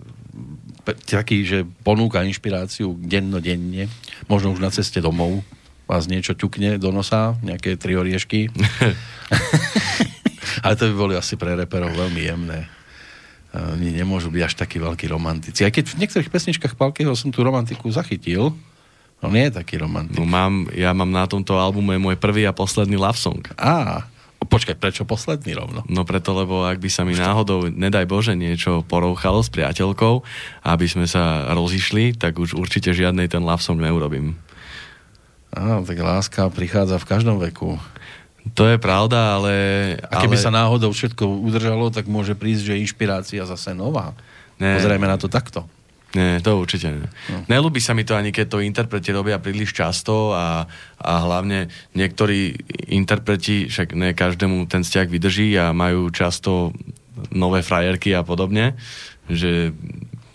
[1.09, 3.91] taký, že ponúka inšpiráciu dennodenne.
[4.31, 5.45] Možno už na ceste domov
[5.89, 8.53] vás niečo ťukne do nosa, nejaké tri oriešky.
[10.65, 12.69] ale to by boli asi pre reperov veľmi jemné.
[13.57, 15.65] Oni nemôžu byť až takí veľkí romantici.
[15.65, 18.53] Aj keď v niektorých pesničkách Palkeho som tú romantiku zachytil,
[19.25, 20.21] on je taký romantik.
[20.21, 23.43] No mám, ja mám na tomto albume môj prvý a posledný love song.
[23.57, 24.05] Á,
[24.47, 25.83] počkaj, prečo posledný rovno?
[25.91, 30.23] No preto, lebo ak by sa mi náhodou, nedaj Bože, niečo porouchalo s priateľkou,
[30.63, 34.39] aby sme sa rozišli, tak už určite žiadnej ten love song neurobím.
[35.51, 37.81] Áno, tak láska prichádza v každom veku.
[38.57, 39.53] To je pravda, ale...
[40.09, 40.45] A keby ale...
[40.45, 44.17] sa náhodou všetko udržalo, tak môže prísť, že inšpirácia zase nová.
[44.61, 44.77] Ne.
[44.77, 45.69] Pozrieme na to takto.
[46.17, 47.05] Nie, to určite nie.
[47.29, 47.45] No.
[47.53, 50.65] Nelúbi sa mi to ani keď to interpreti robia príliš často a,
[50.97, 52.57] a hlavne niektorí
[52.89, 56.73] interpreti, však ne každému ten vzťah vydrží a majú často
[57.29, 58.79] nové frajerky a podobne,
[59.29, 59.77] že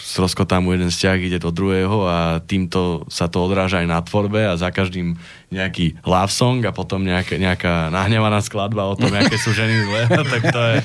[0.04, 4.43] stroskotá mu jeden vzťah, ide do druhého a týmto sa to odráža aj na tvorbe
[4.43, 5.16] a za každým
[5.47, 10.01] nejaký love song a potom nejaká, nejaká nahnevaná skladba o tom, aké sú ženy zlé,
[10.36, 10.76] tak to je...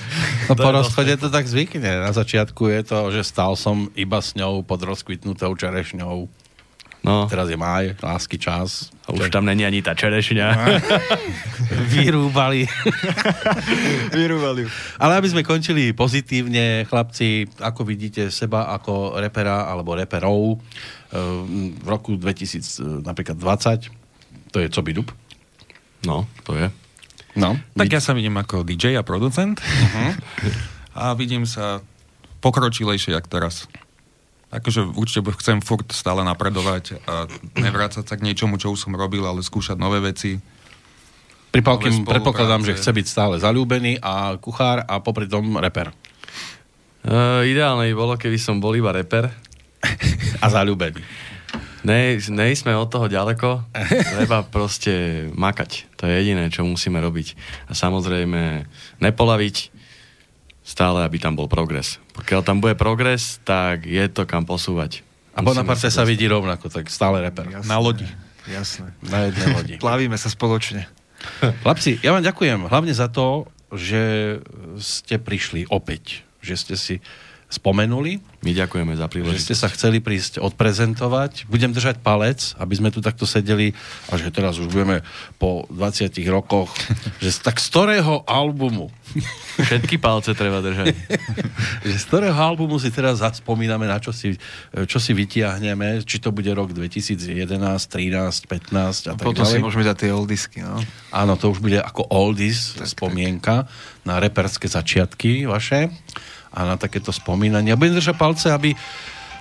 [0.47, 1.91] No to po je rozchode to tak zvykne.
[2.07, 6.48] Na začiatku je to, že stal som iba s ňou pod rozkvitnutou čerešňou.
[7.09, 8.93] No, Teraz je máj, lásky čas.
[9.09, 10.47] a už tam není ani tá čerešňa.
[11.97, 12.69] Vyrúbali.
[14.19, 14.69] Vyrúvali.
[15.01, 21.17] Ale aby sme končili pozitívne, chlapci, ako vidíte seba ako repera alebo reperov eh,
[21.81, 25.09] v roku 2000, napríklad 20, to je co by dub.
[26.05, 26.69] No, to je.
[27.41, 27.57] No.
[27.73, 29.65] Tak ja sa vidím ako DJ a producent
[30.93, 31.81] a vidím sa
[32.45, 33.65] pokročilejšie, jak teraz.
[34.49, 37.29] Akože určite chcem furt stále napredovať a
[37.61, 40.41] nevrácať sa k niečomu, čo už som robil, ale skúšať nové veci.
[41.53, 42.13] Pri Palkým Nové spolupráce.
[42.17, 45.93] predpokladám, že chce byť stále zalúbený a kuchár a popri tom reper.
[47.05, 49.33] Uh, ideálne by bolo, keby som bol iba reper.
[50.45, 50.99] A zalúbený.
[51.87, 53.65] Nej, nej sme od toho ďaleko.
[54.19, 55.87] Treba proste makať.
[55.97, 57.39] To je jediné, čo musíme robiť.
[57.71, 58.67] A samozrejme
[58.99, 59.57] nepolaviť
[60.69, 61.97] stále, aby tam bol progres.
[62.13, 65.01] Pokiaľ tam bude progres, tak je to kam posúvať.
[65.33, 67.49] A Bonaparte sa vidí rovnako, tak stále reper.
[67.49, 67.71] Jasné.
[67.73, 68.05] Na lodi.
[68.45, 68.93] Jasné.
[69.01, 69.75] Na jednej lodi.
[69.85, 70.85] Plavíme sa spoločne.
[71.65, 74.37] Chlapci, ja vám ďakujem hlavne za to, že
[74.77, 76.95] ste prišli opäť, že ste si
[77.49, 79.43] spomenuli, My ďakujeme za že príležitosť.
[79.43, 81.49] ste sa chceli prísť odprezentovať.
[81.49, 83.73] Budem držať palec, aby sme tu takto sedeli
[84.07, 85.01] a že teraz už budeme
[85.37, 86.71] po 20 rokoch,
[87.25, 88.93] že z- tak z ktorého albumu,
[89.59, 90.93] Všetky palce treba držať.
[91.89, 94.37] že z ktorého albumu si teraz zaspomíname, na čo si,
[94.85, 97.89] čo si vytiahneme, či to bude rok 2011, 13,
[98.45, 99.65] 15 a tak Potom si ďalej.
[99.65, 100.77] môžeme dať tie oldisky, no.
[101.11, 103.65] Áno, to už bude ako oldies spomienka
[104.05, 105.89] na reperské začiatky vaše
[106.53, 107.79] a na takéto spomínania.
[107.79, 108.73] Budem držať palce, aby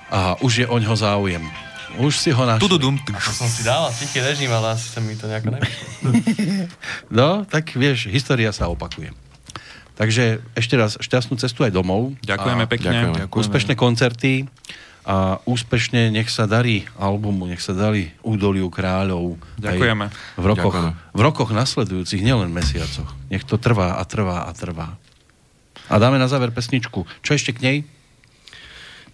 [0.08, 1.44] a už je o ňo záujem.
[1.98, 2.64] Už si ho našli.
[2.64, 2.96] Tududum.
[3.00, 5.88] To som si dal tichý režim, ale asi sa mi to nejako nevyšlo.
[7.18, 9.12] No, tak vieš, história sa opakuje.
[9.98, 12.14] Takže ešte raz šťastnú cestu aj domov.
[12.22, 12.86] Ďakujeme a pekne.
[12.94, 13.18] ďakujeme.
[13.26, 13.42] Ďakujeme.
[13.42, 14.46] Úspešné koncerty
[15.08, 19.42] a úspešne nech sa darí albumu, nech sa darí údoliu kráľov.
[19.58, 20.06] Ďakujeme.
[20.38, 21.18] V rokoch, Ďakujeme.
[21.18, 23.10] v rokoch nasledujúcich, nielen mesiacoch.
[23.34, 25.02] Nech to trvá a trvá a trvá.
[25.88, 27.08] A dáme na záver pesničku.
[27.24, 27.78] Čo ešte k nej?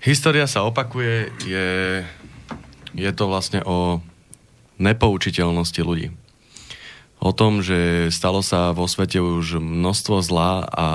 [0.04, 1.68] História sa opakuje, je,
[2.92, 4.04] je to vlastne o
[4.82, 6.12] nepoučiteľnosti ľudí.
[7.24, 10.88] O tom, že stalo sa vo svete už množstvo zla a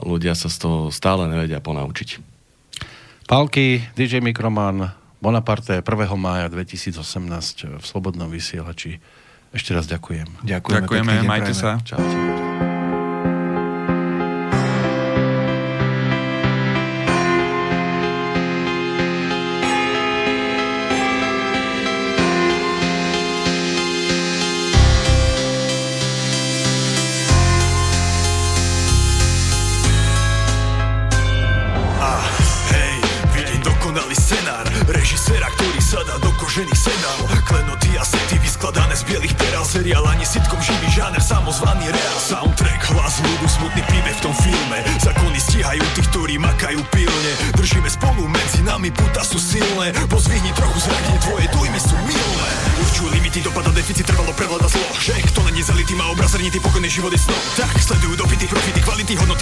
[0.00, 2.24] ľudia sa z toho stále nevedia ponaučiť.
[3.28, 5.84] Pálky, DJ Mikroman, Bonaparte 1.
[6.16, 9.00] mája 2018 v Slobodnom vysielači.
[9.52, 10.44] Ešte raz ďakujem.
[10.44, 11.80] Ďakujeme, Ďakujeme, majte sa.
[11.84, 12.43] Čaute.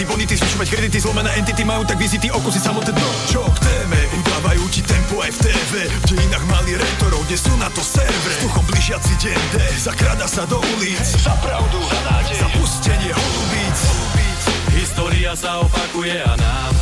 [0.03, 3.09] Hodnoty, bonity Zvyšovať kredity, zlomené entity majú tak vizity, okusy samotné dno.
[3.31, 5.39] Čo k téme, udávajú ti tempo aj v.
[5.43, 8.35] TV V dejinách mali retorov, kde sú na to servere.
[8.39, 10.99] Vzduchom blížiaci deň D, zakrada sa do ulic.
[10.99, 13.79] Za pravdu a nádej, za pustenie holubíc
[14.73, 16.73] História sa opakuje a nám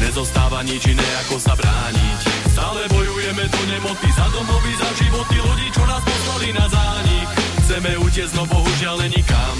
[0.00, 2.18] Nezostáva nič iné ako sa brániť.
[2.50, 7.28] Stále bojujeme do nemoty Za domovy, za životy ľudí, čo nás poslali na zánik.
[7.66, 9.56] Chceme utiecť, no bohužiaľ nenikam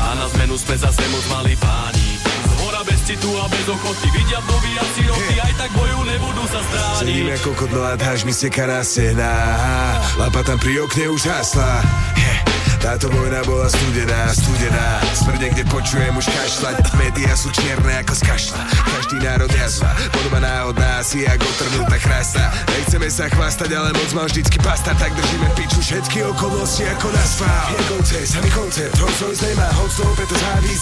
[0.00, 2.09] A na zmenu sme zase moc mali páni
[3.10, 4.06] Citu a bez ochoty.
[4.14, 6.98] Vidia vdovy a siroty Aj tak boju nebudú sa strániť.
[7.02, 9.34] Sedím ako kodlát, háž mi steká na stehná
[10.14, 11.82] Lampa tam pri okne už hasla.
[12.78, 15.02] Táto vojna bola studená, studená.
[15.26, 16.76] Smrť kde počujem už kašľať.
[17.02, 18.62] Média sú čierne ako z kašla
[19.10, 19.90] Každý národ jazva.
[20.14, 22.46] Podoba náhodná asi ako otrhnutá chrasta.
[22.78, 24.94] Nechceme sa chvastať, ale moc má vždycky pasta.
[24.94, 29.66] Tak držíme piču všetky okolnosti ako na spál Je konce, samý koncert, hoď svoj nemá
[29.82, 30.30] Hoď to opäť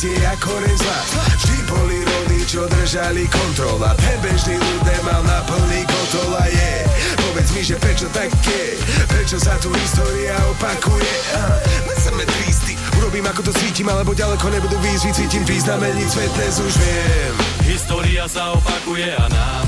[0.05, 0.99] je ako ren zla.
[1.41, 6.37] Vždy boli rody, čo držali kontrola Ten bežný ľud nemal na plný kotol.
[6.37, 6.73] A je
[7.17, 8.77] Povedz mi, že prečo je
[9.09, 11.13] Prečo sa tu história opakuje?
[11.33, 11.57] Aha,
[11.89, 16.59] My sme tristy Urobím ako to cítim, alebo ďaleko nebudú výzvy Cítim významení, svet dnes
[16.59, 17.33] už viem.
[17.71, 19.67] História sa opakuje a nám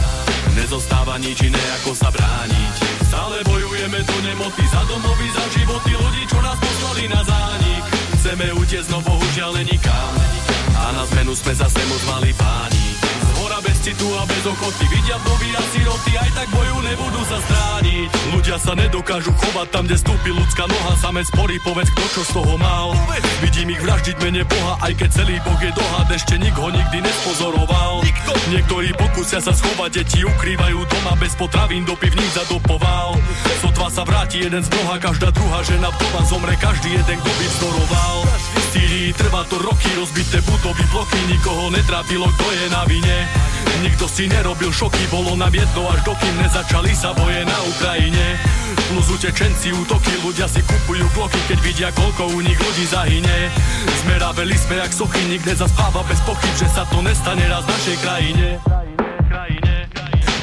[0.59, 2.75] Nezostáva nič iné ako sa brániť.
[3.07, 7.83] Stále bojujeme do nemoty Za domovy, za životy ľudí, čo nás poslali na zánik.
[8.19, 10.15] Chceme utiecť, no bohužiaľ nenikam
[10.75, 12.87] A na zmenu sme zase moc mali páni.
[12.91, 13.10] Z hora
[13.61, 14.85] bez citu a bez ochoty.
[14.91, 18.09] Vidia vdovy a siroty Aj tak boju nebudú sa strániť.
[18.35, 20.93] Ľudia sa nedokážu chovať tam, kde stúpi ľudská noha.
[20.99, 22.97] Samec sporí, povedz, kto čo z toho mal.
[23.41, 27.01] Vidím ich vraždiť mene Boha Aj keď celý Boh je dohad Ešte nik ho nikdy
[27.01, 28.05] nespozoroval.
[28.05, 28.33] Nikto.
[28.53, 33.17] Niektorí pokusia sa schovať Deti ukrývajú doma Bez potravín do pivníc zadopoval
[33.65, 37.47] Sotva sa vráti jeden z mnoha Každá druhá žena vdova Zomre každý jeden, kto by
[37.49, 38.17] vzdoroval.
[38.29, 43.50] V Sýrii trvá to roky Rozbité budovy, plochy Nikoho netrápilo, kto je na vine
[43.81, 48.37] Nikto si nerobil šoky Bolo nám jedno až dokým nezačali sa boje na Ukrajine.
[48.91, 53.49] Plus utečenci, útoky Ľudia si kupujú kloky Keď vidia, koľko u nich ľudí zahyne.
[54.05, 57.73] Sme raveli, sme jak sochy Nik nezaspáva bez pochyb Že sa to nestane raz v
[57.73, 58.47] našej krajine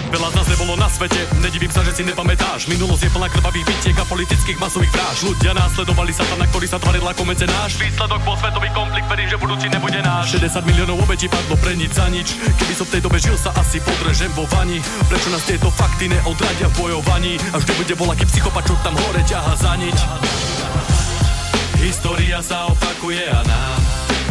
[0.07, 2.71] Veľa z nás nebolo na svete, nedivím sa, že si nepamätáš.
[2.71, 7.03] Minulosť je plná krvavých bitiek a politických masových vražd Ľudia následovali satana, ktorý sa tvaril
[7.03, 7.75] ako mecenáš.
[7.75, 10.39] Výsledok bol svetový konflikt, verím, že budúci nebude náš.
[10.39, 12.39] 60 miliónov obetí padlo pre nič za nič.
[12.39, 14.79] Keby som v tej dobe žil sa asi podrežem vo vani.
[15.11, 17.35] Prečo nás tieto fakty neodradia v bojovaní?
[17.51, 19.97] A vždy bude voľaký psychopat, čo tam hore ťaha za nič.
[21.83, 23.86] História sa opakuje a nám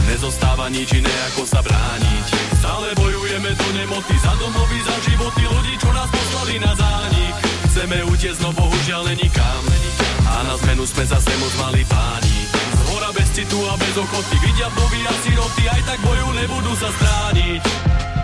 [0.06, 2.24] Nezostáva nič iné ako sa brániť.
[2.62, 7.34] Stále bojujeme do nemoty Za domovy, za životy ľudí, čo nás poslali na zánik.
[7.70, 9.62] Chceme utiecť, no bohužiaľ nenikam
[10.30, 12.38] A na zmenu sme zase moc mali páni.
[12.54, 16.72] Z hora bez citu a bez ochoty Vidia vdovy a siroty Aj tak boju nebudú
[16.78, 18.15] sa strániť